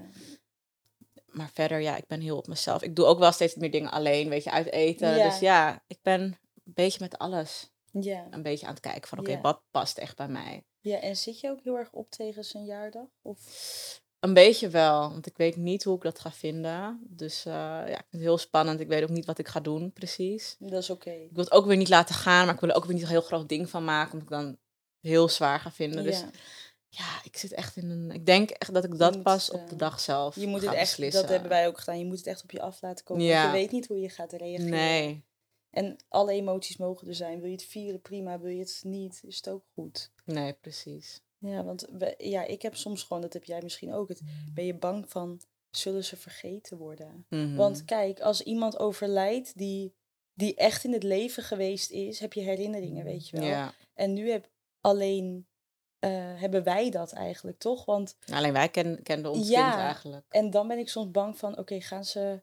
[1.32, 2.82] Maar verder, ja, ik ben heel op mezelf.
[2.82, 5.16] Ik doe ook wel steeds meer dingen alleen, weet je, uit eten.
[5.16, 5.28] Ja.
[5.28, 6.36] Dus ja, ik ben een
[6.74, 7.70] beetje met alles
[8.00, 8.26] Ja.
[8.30, 9.40] een beetje aan het kijken van, oké, Ja.
[9.40, 10.64] wat past echt bij mij?
[10.80, 13.06] ja, en zit je ook heel erg op tegen zijn jaardag?
[13.22, 13.38] Of...
[14.20, 17.00] Een beetje wel, want ik weet niet hoe ik dat ga vinden.
[17.08, 18.80] Dus eh, ja, ik vind het heel spannend.
[18.80, 20.56] Ik weet ook niet wat ik ga doen, precies.
[20.58, 21.10] Dat is oké.
[21.10, 23.02] Ik wil het ook weer niet laten gaan, maar ik wil er ook weer niet
[23.02, 24.58] een heel groot ding van maken, omdat ik dan
[25.00, 26.04] heel zwaar ga vinden.
[26.04, 26.24] Dus
[26.94, 27.20] Ja.
[27.24, 28.10] ik zit echt in een.
[28.10, 30.34] Ik denk echt dat ik dat moet, pas op eh, de dag zelf.
[30.34, 31.20] Je moet het echt, beslissen.
[31.20, 31.98] dat hebben wij ook gedaan.
[31.98, 33.24] Je moet het echt op je af laten komen.
[33.24, 33.42] Ja.
[33.42, 34.70] Want je weet niet hoe je gaat reageren.
[34.70, 35.24] Nee,
[35.70, 37.38] En alle emoties mogen er zijn.
[37.40, 38.40] Wil je het vieren, prima.
[38.40, 40.10] Wil je het niet, is het ook goed.
[40.24, 41.20] nee, precies.
[41.38, 44.20] Ja, want we, ja, ik heb soms gewoon, dat heb jij misschien ook, het,
[44.54, 45.40] ben je bang van,
[45.70, 47.26] zullen ze vergeten worden?
[47.28, 47.54] Mhm.
[47.54, 49.94] Want kijk, als iemand overlijdt die,
[50.34, 53.46] die echt in het leven geweest is, heb je herinneringen, weet je wel.
[53.46, 53.74] ja.
[53.94, 54.48] En nu heb
[54.80, 55.46] alleen,
[56.02, 57.84] eh, hebben wij dat eigenlijk, toch?
[57.84, 59.70] Want Alleen wij ken, kenden ons Ja.
[59.70, 60.24] kind eigenlijk.
[60.28, 62.42] En dan ben ik soms bang van, oké, gaan ze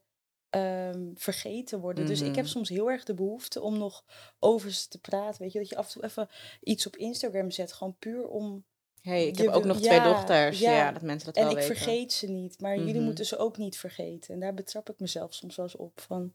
[0.49, 2.05] ehm, vergeten worden?
[2.05, 2.53] Dus ik heb Mhm.
[2.53, 4.03] soms heel erg de behoefte om nog
[4.39, 5.41] over ze te praten.
[5.41, 6.29] Weet je, dat je af en toe even
[6.61, 8.65] iets op Instagram zet, gewoon puur om...
[9.01, 10.59] hey, ik je heb ook nog twee ja, dochters.
[10.59, 10.91] Ja, ja.
[10.91, 11.75] dat mensen dat En wel ik weten.
[11.75, 13.03] vergeet ze niet, maar jullie Mhm.
[13.03, 14.33] moeten ze ook niet vergeten.
[14.33, 16.33] En daar betrap ik mezelf soms wel eens op van...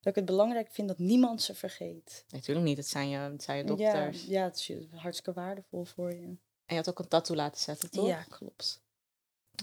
[0.00, 2.24] Dat ik het belangrijk vind dat niemand ze vergeet.
[2.28, 4.24] Natuurlijk niet, het zijn je, het zijn je Ja, dochters.
[4.24, 6.36] ja, het is hartstikke waardevol voor je.
[6.66, 8.06] En je had ook een tattoo laten zetten, toch?
[8.06, 8.82] Ja, klopt.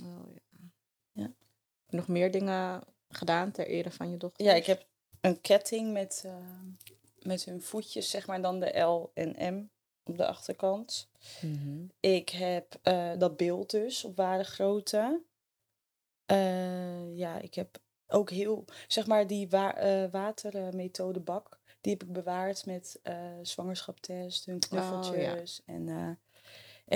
[0.04, 0.70] Oh, ja.
[1.12, 1.32] Ja.
[1.90, 4.46] Nog meer dingen gedaan ter ere van je dochter?
[4.46, 4.86] Ja, ik heb
[5.22, 6.38] een ketting met, eh,
[7.20, 9.70] met hun voetjes, zeg maar, dan de L en M
[10.04, 11.10] op de achterkant.
[11.42, 11.86] Mhm.
[12.00, 15.22] Ik heb eh, dat beeld dus op ware grootte.
[16.26, 17.78] Eh, ja, ik heb
[18.08, 21.60] ook heel, zeg maar, die wa watermethodebak.
[21.82, 23.00] Die heb ik bewaard met
[23.42, 25.62] zwangerschaptest, hun knuffeltjes.
[25.66, 26.20] eh, En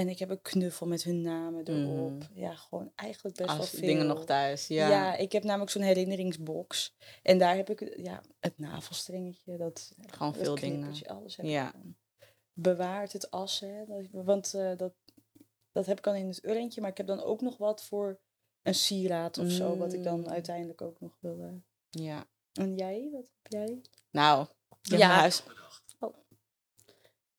[0.09, 2.11] ik heb een knuffel met hun namen erop.
[2.29, 2.39] Mhm.
[2.39, 3.81] Ja, gewoon eigenlijk best Als wel veel.
[3.87, 4.67] dingen nog thuis.
[4.67, 4.89] Ja.
[4.89, 5.15] Ja.
[5.15, 6.95] ik heb namelijk zo'n herinneringsbox.
[7.23, 10.93] En daar heb ik ja, het navelstrengetje, dat, Gewoon dat veel dingen.
[11.05, 11.73] alles heb Ja.
[11.73, 11.95] ik
[12.53, 13.13] bewaard.
[13.13, 14.93] Het assen, want eh, dat,
[15.71, 16.81] dat heb ik dan in het urntje.
[16.81, 18.19] Maar ik heb dan ook nog wat voor
[18.61, 20.27] een sieraad of zo, wat ik dan Mm.
[20.27, 21.41] uiteindelijk ook nog wil.
[21.41, 22.03] eh.
[22.03, 22.25] ja.
[22.53, 23.81] En jij, wat heb jij?
[24.11, 24.47] Nou,
[24.81, 25.07] ja.
[25.09, 25.43] Huis.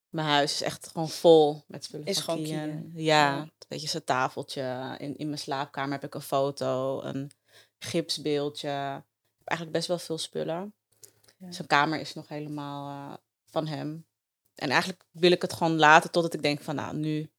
[0.08, 2.06] Mijn huis is echt gewoon vol met spullen.
[2.06, 2.90] Is van gewoon.
[2.94, 3.40] Ja, Ja.
[3.40, 4.94] een beetje zijn tafeltje.
[4.98, 7.30] In, in mijn slaapkamer heb ik een foto, een
[7.78, 8.68] gipsbeeldje.
[8.68, 10.74] Ik heb eigenlijk best wel veel spullen.
[11.36, 11.52] Ja.
[11.52, 13.16] Zijn kamer is nog helemaal eh,
[13.50, 14.06] van hem.
[14.54, 17.30] En eigenlijk wil ik het gewoon laten totdat ik denk van, nou, nu...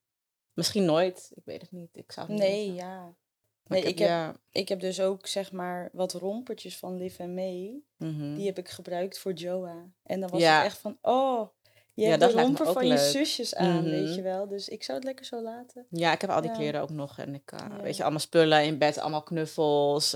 [0.53, 1.89] Misschien nooit, ik weet het niet.
[1.97, 2.99] Ik zou het niet Nee, ja.
[3.03, 7.19] Maar Nee, ik heb, ja, ik heb dus ook zeg maar wat rompertjes van Liv
[7.19, 7.81] en May.
[7.97, 8.35] mhm.
[8.35, 9.85] Die heb ik gebruikt voor Joa.
[10.03, 10.55] En dan was Ja.
[10.57, 11.47] het echt van, oh,
[11.93, 14.13] je Ja, hebt dat de romper van je zusjes aan, weet Mhm.
[14.13, 14.47] je wel.
[14.47, 15.85] Dus ik zou het lekker zo laten.
[15.89, 16.55] Ja, ik heb al die Ja.
[16.55, 17.17] kleren ook nog.
[17.19, 17.81] En ik, eh, Ja.
[17.81, 20.09] weet je, allemaal spullen in bed, allemaal knuffels,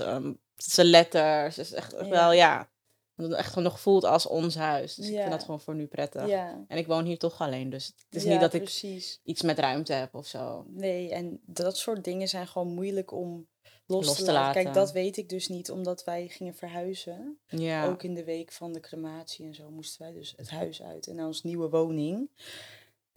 [0.56, 1.54] zijn letters.
[1.56, 2.72] Dus echt, echt wel, ja.
[3.16, 4.94] Dat het echt gewoon nog voelt als ons huis.
[4.94, 6.28] Dus ik vind dat gewoon voor nu prettig.
[6.28, 9.20] En ik woon hier toch alleen, dus het is niet dat ik precies.
[9.24, 10.64] iets met ruimte heb of zo.
[10.68, 13.46] Nee, en dat soort dingen zijn gewoon moeilijk om
[13.86, 14.62] los, Los te, te laten.
[14.62, 17.38] Kijk, dat weet ik dus niet, omdat wij gingen verhuizen.
[17.46, 20.82] Ja, Ook in de week van de crematie en zo moesten wij dus het huis
[20.82, 22.30] uit en naar onze nieuwe woning.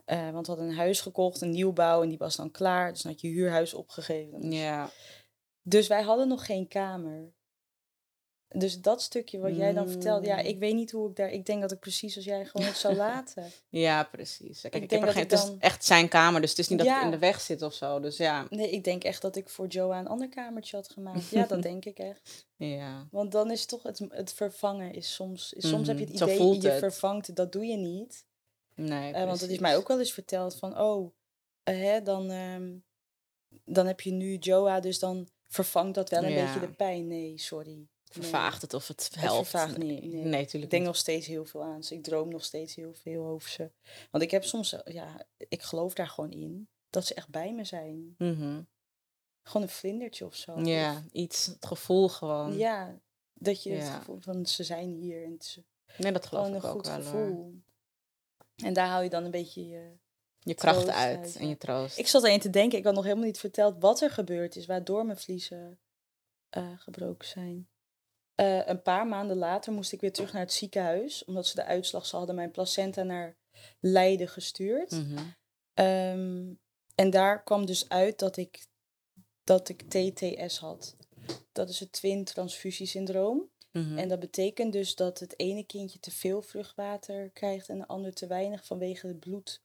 [0.05, 2.91] Eh, want we hadden een huis gekocht, een nieuwbouw, en die was dan klaar.
[2.91, 4.51] Dus dan had je huurhuis opgegeven.
[4.51, 4.89] ja.
[5.61, 7.31] Dus wij hadden nog geen kamer.
[8.49, 10.45] Dus dat stukje wat jij dan vertelt, ja, Mm.
[10.45, 11.29] ik weet niet hoe ik daar.
[11.31, 13.51] Ik denk dat ik precies als jij gewoon het zou laten.
[13.69, 14.61] ja, precies.
[14.61, 16.59] Kijk, Ik ik, denk heb er dat geen, het is echt zijn kamer, dus het
[16.59, 16.95] is niet dat Ja.
[16.95, 17.99] het in de weg zit of zo.
[17.99, 21.29] Dus ja, Nee, ik denk echt dat ik voor Joa een ander kamertje had gemaakt.
[21.29, 22.47] Ja, dat denk ik echt.
[22.55, 23.07] ja.
[23.11, 25.53] Want dan is toch het, het vervangen is soms.
[25.53, 26.77] Is, soms heb je het Mhm, idee, voelt je het.
[26.79, 28.25] vervangt dat doe je niet.
[28.75, 31.11] Nee, Eh, want het is mij ook wel eens verteld van, oh,
[31.63, 32.75] eh, hè, dan, ehm,
[33.65, 36.45] dan heb je nu Joa, dus dan vervangt dat wel een Ja.
[36.45, 37.07] beetje de pijn.
[37.07, 37.87] Nee, sorry.
[38.09, 39.47] Vervaagt het of het Het helpt.
[39.47, 40.23] vervaagt niet, nee.
[40.23, 41.93] nee Ik denk nog steeds heel veel aan ze.
[41.95, 43.71] Ik droom nog steeds heel veel over ze.
[44.11, 46.69] Want ik heb soms, ja, ik geloof daar gewoon in.
[46.89, 48.15] Dat ze echt bij me zijn.
[48.17, 48.61] Mhm.
[49.43, 50.59] Gewoon een vlindertje of zo.
[50.59, 52.57] Ja, Of- iets, het gevoel gewoon.
[52.57, 52.99] ja,
[53.33, 55.23] dat je het gevoel van ze zijn hier.
[55.23, 55.57] En het
[55.97, 56.95] Nee, dat geloof ik ook goed wel.
[56.95, 57.03] hoor.
[57.03, 57.61] gevoel.
[58.55, 59.91] En daar haal je dan een beetje je...
[60.39, 61.97] Je kracht uit uit, en je troost.
[61.97, 64.65] Ik zat erin te denken, ik had nog helemaal niet verteld wat er gebeurd is,
[64.65, 65.79] waardoor mijn vliezen
[66.49, 67.67] eh, gebroken zijn.
[68.37, 71.63] Eh, een paar maanden later moest ik weer terug naar het ziekenhuis, omdat ze de
[71.63, 73.37] uitslag, ze hadden mijn placenta naar
[73.79, 74.91] Leiden gestuurd.
[74.91, 75.23] Mhm.
[75.73, 76.53] Ehm,
[76.95, 78.65] en daar kwam dus uit dat ik,
[79.43, 80.95] dat ik TTS had.
[81.51, 83.49] Dat is het twin transfusiesyndroom.
[83.71, 83.97] Mhm.
[83.97, 88.13] En dat betekent dus dat het ene kindje te veel vruchtwater krijgt en de ander
[88.13, 89.61] te weinig vanwege het bloed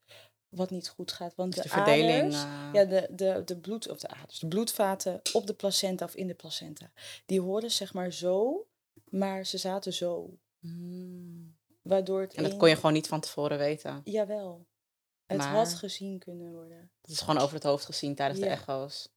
[0.55, 1.35] wat niet goed gaat.
[1.35, 2.33] Want Dus de, de verdeling.
[2.33, 6.05] aders, eh, ja, de, de, de bloed, of de aders, de bloedvaten op de placenta
[6.05, 6.91] of in de placenta,
[7.25, 8.67] die horen zeg maar zo,
[9.09, 10.37] maar ze zaten zo.
[10.59, 11.55] mm.
[11.81, 14.01] Waardoor het En dat kon je gewoon niet van tevoren weten.
[14.03, 14.65] Jawel.
[15.25, 16.91] Het had gezien kunnen worden.
[17.01, 19.09] Het is gewoon over het hoofd gezien tijdens de echo's.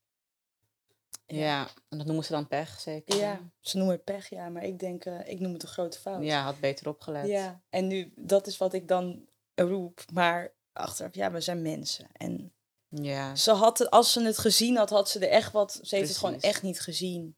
[1.27, 1.37] Ja.
[1.37, 1.69] Ja.
[1.89, 3.17] en dat noemen ze dan pech, zeker.
[3.19, 5.99] Ja, ze noemen het pech, ja, maar ik denk, eh, ik noem het een grote
[5.99, 6.23] fout.
[6.23, 7.27] Ja, had beter opgelet.
[7.27, 10.05] Ja, en nu, dat is wat ik dan roep.
[10.13, 12.07] Maar achteraf, ja, we zijn mensen.
[12.13, 12.53] En
[12.89, 13.35] Ja.
[13.37, 15.79] ze had het, als ze het gezien had, had ze er echt wat.
[15.83, 17.37] Ze heeft het gewoon echt niet gezien.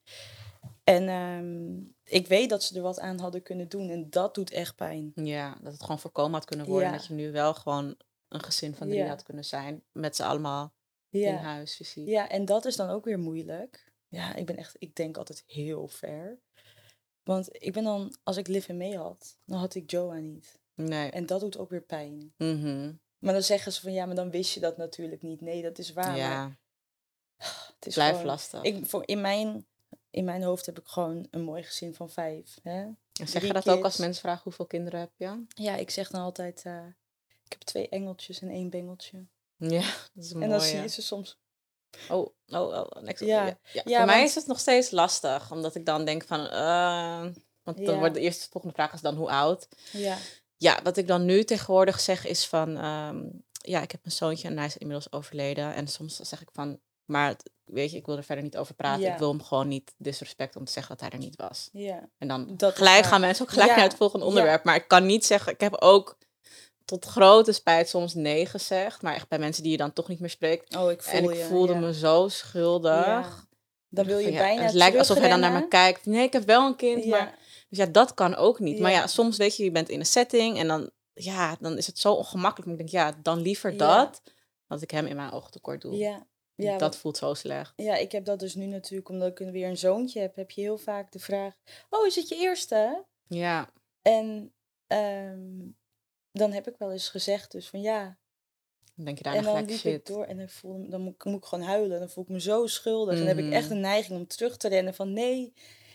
[0.84, 1.76] En ehm,
[2.16, 3.91] ik weet dat ze er wat aan hadden kunnen doen.
[3.91, 5.12] En dat doet echt pijn.
[5.14, 6.89] ja, dat het gewoon voorkomen had kunnen worden.
[6.91, 6.97] Ja.
[6.97, 7.97] Dat je nu wel gewoon
[8.28, 9.09] een gezin van drie Ja.
[9.09, 9.82] had kunnen zijn.
[9.93, 10.72] Met z'n allemaal
[11.11, 12.09] in huis, fysiek.
[12.09, 13.93] ja, en dat is dan ook weer moeilijk.
[14.09, 16.39] Ja, ik ben echt, ik denk altijd heel ver.
[17.22, 20.59] Want ik ben dan, als ik Liv en mee had, dan had ik Joa niet.
[20.74, 21.11] Nee.
[21.11, 22.32] En dat doet ook weer pijn.
[22.36, 22.93] Mhm.
[23.18, 25.40] Maar dan zeggen ze van ja, maar dan wist je dat natuurlijk niet.
[25.40, 26.06] Nee, dat is waar.
[26.06, 26.56] maar ja,
[27.74, 28.62] het is gewoon- lastig.
[28.62, 29.66] Ik, voor, in, mijn,
[30.10, 32.58] in mijn hoofd heb ik gewoon een mooi gezin van vijf.
[32.62, 32.80] Hè?
[33.20, 35.44] En zeg je dat ook als mensen vragen hoeveel kinderen heb je?
[35.48, 36.86] Ja, ik zeg dan altijd, eh,
[37.44, 39.26] ik heb twee engeltjes en één bengeltje.
[39.56, 39.80] Ja,
[40.14, 41.38] dat is een en dan zie je ze soms.
[42.08, 43.02] Oh, oh, oh.
[43.02, 43.46] Niks Ja.
[43.46, 43.58] ja.
[43.72, 43.82] ja.
[43.84, 47.26] Ja, Voor mij want- is het nog steeds lastig, omdat ik dan denk van, eh,
[47.62, 49.68] want dan wordt de eerste volgende vraag is dan hoe oud.
[49.92, 50.18] Ja,
[50.59, 53.18] Ja, wat ik dan nu tegenwoordig zeg is van, ehm,
[53.52, 55.74] ja, ik heb een zoontje en hij is inmiddels overleden.
[55.74, 59.00] En soms zeg ik van, maar weet je, ik wil er verder niet over praten.
[59.02, 59.12] Ja.
[59.12, 61.68] Ik wil hem gewoon niet disrespect om te zeggen dat hij er niet was.
[61.72, 62.09] ja.
[62.18, 64.64] En dan Dat gelijk gaan mensen ook gelijk Ja, naar het volgende onderwerp.
[64.64, 66.16] Maar ik kan niet zeggen, ik heb ook
[66.84, 69.02] tot grote spijt soms nee gezegd.
[69.02, 70.76] Maar echt bij mensen die je dan toch niet meer spreekt.
[70.76, 71.44] Oh, ik voel en ik je.
[71.44, 73.46] voelde me zo schuldig.
[73.88, 76.06] Dan wil je Van, bijna Het lijkt alsof hij dan naar me kijkt.
[76.06, 77.11] Nee, ik heb wel een kind, Ja.
[77.11, 77.38] maar...
[77.68, 78.78] Dus ja, dat kan ook niet.
[78.78, 79.06] Maar Ja.
[79.06, 82.12] soms weet je, je bent in een setting en dan, ja, dan is het zo
[82.12, 82.70] ongemakkelijk.
[82.70, 84.22] Maar ik denk, ja, dan liever dat
[84.66, 85.96] dat ik hem in mijn ogen tekort doe.
[85.96, 86.26] Ja.
[86.54, 87.72] Ja, dat want- voelt zo slecht.
[87.76, 90.60] ja, ik heb dat dus nu natuurlijk, omdat ik weer een zoontje heb, heb je
[90.60, 91.54] heel vaak de vraag:
[91.90, 93.04] Oh, is het je eerste?
[93.26, 93.70] Ja,
[94.02, 94.52] En
[94.86, 95.66] ehm,
[96.32, 98.18] dan heb ik wel eens gezegd, dus van ja.
[98.94, 100.06] dan denk je daar En dan liep ik shit.
[100.06, 101.98] door en dan, voelde, me- dan moet, ik- moet ik gewoon huilen.
[101.98, 103.12] Dan voel ik me zo schuldig.
[103.12, 103.72] En dan heb ik echt Mhm.
[103.74, 105.52] een neiging om terug te rennen van nee,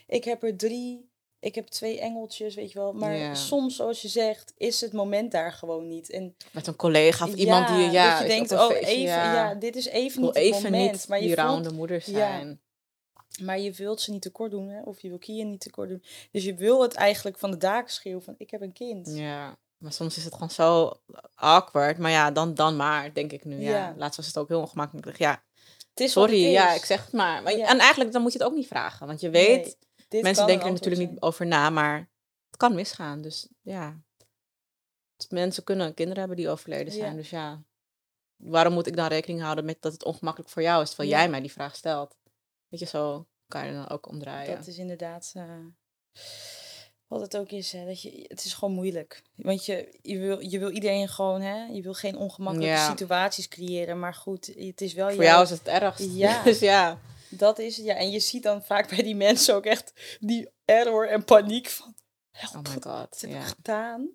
[0.08, 1.12] ik heb er drie.
[1.44, 2.94] Ik heb twee engeltjes, weet je wel.
[2.94, 6.10] Maar soms, zoals je zegt, is het moment daar gewoon niet.
[6.10, 9.06] En Met een collega of iemand die je, ja, dat je denkt, oh, feestje, even,
[9.14, 9.54] ja.
[9.56, 10.92] dit is even niet het even moment.
[10.92, 12.12] niet maar, je voelt, rouwende moeder Ja.
[12.12, 12.62] zijn.
[13.42, 14.82] maar je wilt ze niet tekort doen, hè?
[14.82, 16.04] of je wil Kian niet tekort doen.
[16.32, 19.08] Dus je wil het eigenlijk van de daken schreeuwen van, ik heb een kind.
[19.16, 20.94] Ja, maar soms is het gewoon zo
[21.36, 21.98] awkward.
[21.98, 23.60] Maar ja, dan, dan maar, denk ik nu.
[23.62, 23.94] Ja.
[23.98, 25.18] Laatst was het ook heel ongemakkelijk.
[25.18, 25.44] Ja,
[25.90, 27.44] Het is sorry, ja, ik zeg het maar.
[27.44, 29.08] En eigenlijk, dan moet je het ook niet vragen.
[29.08, 29.76] Want je weet, Nee,
[30.14, 31.98] dit mensen denken er natuurlijk niet over na, maar
[32.50, 33.22] het kan misgaan.
[33.22, 34.02] Dus ja,
[35.30, 37.00] mensen kunnen kinderen hebben die overleden Ja.
[37.00, 37.16] zijn.
[37.16, 37.64] Dus ja,
[38.36, 41.18] waarom moet ik dan rekening houden met dat het ongemakkelijk voor jou is, terwijl Ja.
[41.18, 42.16] jij mij die vraag stelt?
[42.68, 44.56] Weet je, zo kan je dan ook omdraaien.
[44.58, 45.44] Dat is inderdaad eh,
[47.08, 47.72] wat het ook is.
[47.72, 49.22] Hè, dat je, het is gewoon moeilijk.
[49.36, 52.90] Want je, je, wil, je wil iedereen gewoon, hè, je wil geen ongemakkelijke Ja.
[52.90, 54.00] situaties creëren.
[54.00, 56.16] Maar goed, het is wel Voor jouw- jou is het het ergst.
[56.16, 56.44] Ja.
[56.50, 57.00] dus ja.
[57.38, 57.96] Dat is het, ja.
[57.96, 61.96] En je ziet dan vaak bij die mensen ook echt die error en paniek van,
[62.32, 62.84] help, Oh my god.
[62.84, 63.42] wat heb ik Ja.
[63.42, 64.10] gedaan?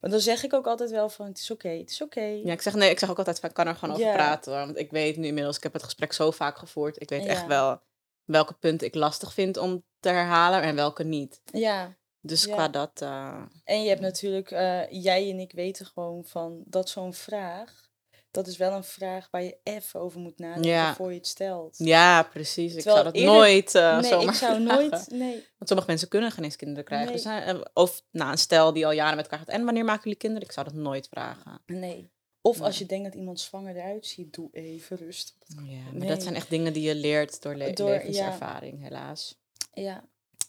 [0.00, 2.20] Maar dan zeg ik ook altijd wel van, het is oké, het is oké.
[2.20, 4.12] Ja, ik zeg nee, ik zeg ook altijd van, ik kan er gewoon over Ja.
[4.14, 4.52] praten.
[4.52, 4.64] hoor.
[4.66, 7.00] Want ik weet nu inmiddels, ik heb het gesprek zo vaak gevoerd.
[7.00, 7.46] Ik weet echt Ja.
[7.46, 7.82] wel
[8.24, 11.40] welke punten ik lastig vind om te herhalen en welke niet.
[11.44, 12.52] Ja, Dus Ja.
[12.54, 16.88] qua dat, eh, en je hebt natuurlijk, eh, jij en ik weten gewoon van dat
[16.88, 17.88] zo'n vraag,
[18.30, 20.94] dat is wel een vraag waar je even over moet nadenken Ja.
[20.94, 21.78] voor je het stelt.
[21.78, 22.74] ja, precies.
[22.74, 24.90] Ik zou dat eerder- nooit eh nee, zomaar ik zou vragen.
[24.90, 27.06] nooit, nee, Want sommige mensen kunnen geen eens kinderen krijgen.
[27.06, 27.44] Nee.
[27.44, 29.48] Dus, eh, of nou, een stel die al jaren met elkaar gaat.
[29.54, 30.46] En wanneer maken jullie kinderen?
[30.46, 31.60] Ik zou dat nooit vragen.
[31.66, 32.10] nee.
[32.42, 35.36] Of als je denkt dat iemand zwanger eruit ziet, doe even rustig.
[35.64, 37.96] Ja, maar dat zijn echt dingen die je leert door, le- Door- ja.
[37.96, 39.38] levenservaring, helaas.
[39.72, 40.04] Ja,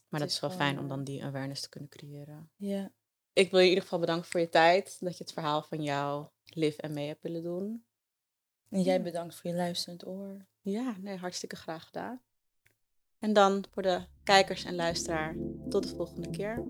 [0.10, 2.50] Maar dat is wel gewoon, fijn om eh, dan die awareness te kunnen creëren.
[2.58, 2.92] ja.
[3.34, 4.98] Ik wil je in ieder geval bedanken voor je tijd.
[5.00, 6.26] Dat je het verhaal van jou
[6.56, 7.86] live en mee hebt willen doen.
[8.70, 10.46] En jij bedankt voor je luisterend oor.
[10.62, 12.22] Ja, nee, hartstikke graag gedaan.
[13.20, 15.36] En dan voor de kijkers en luisteraar,
[15.70, 16.64] tot de volgende keer.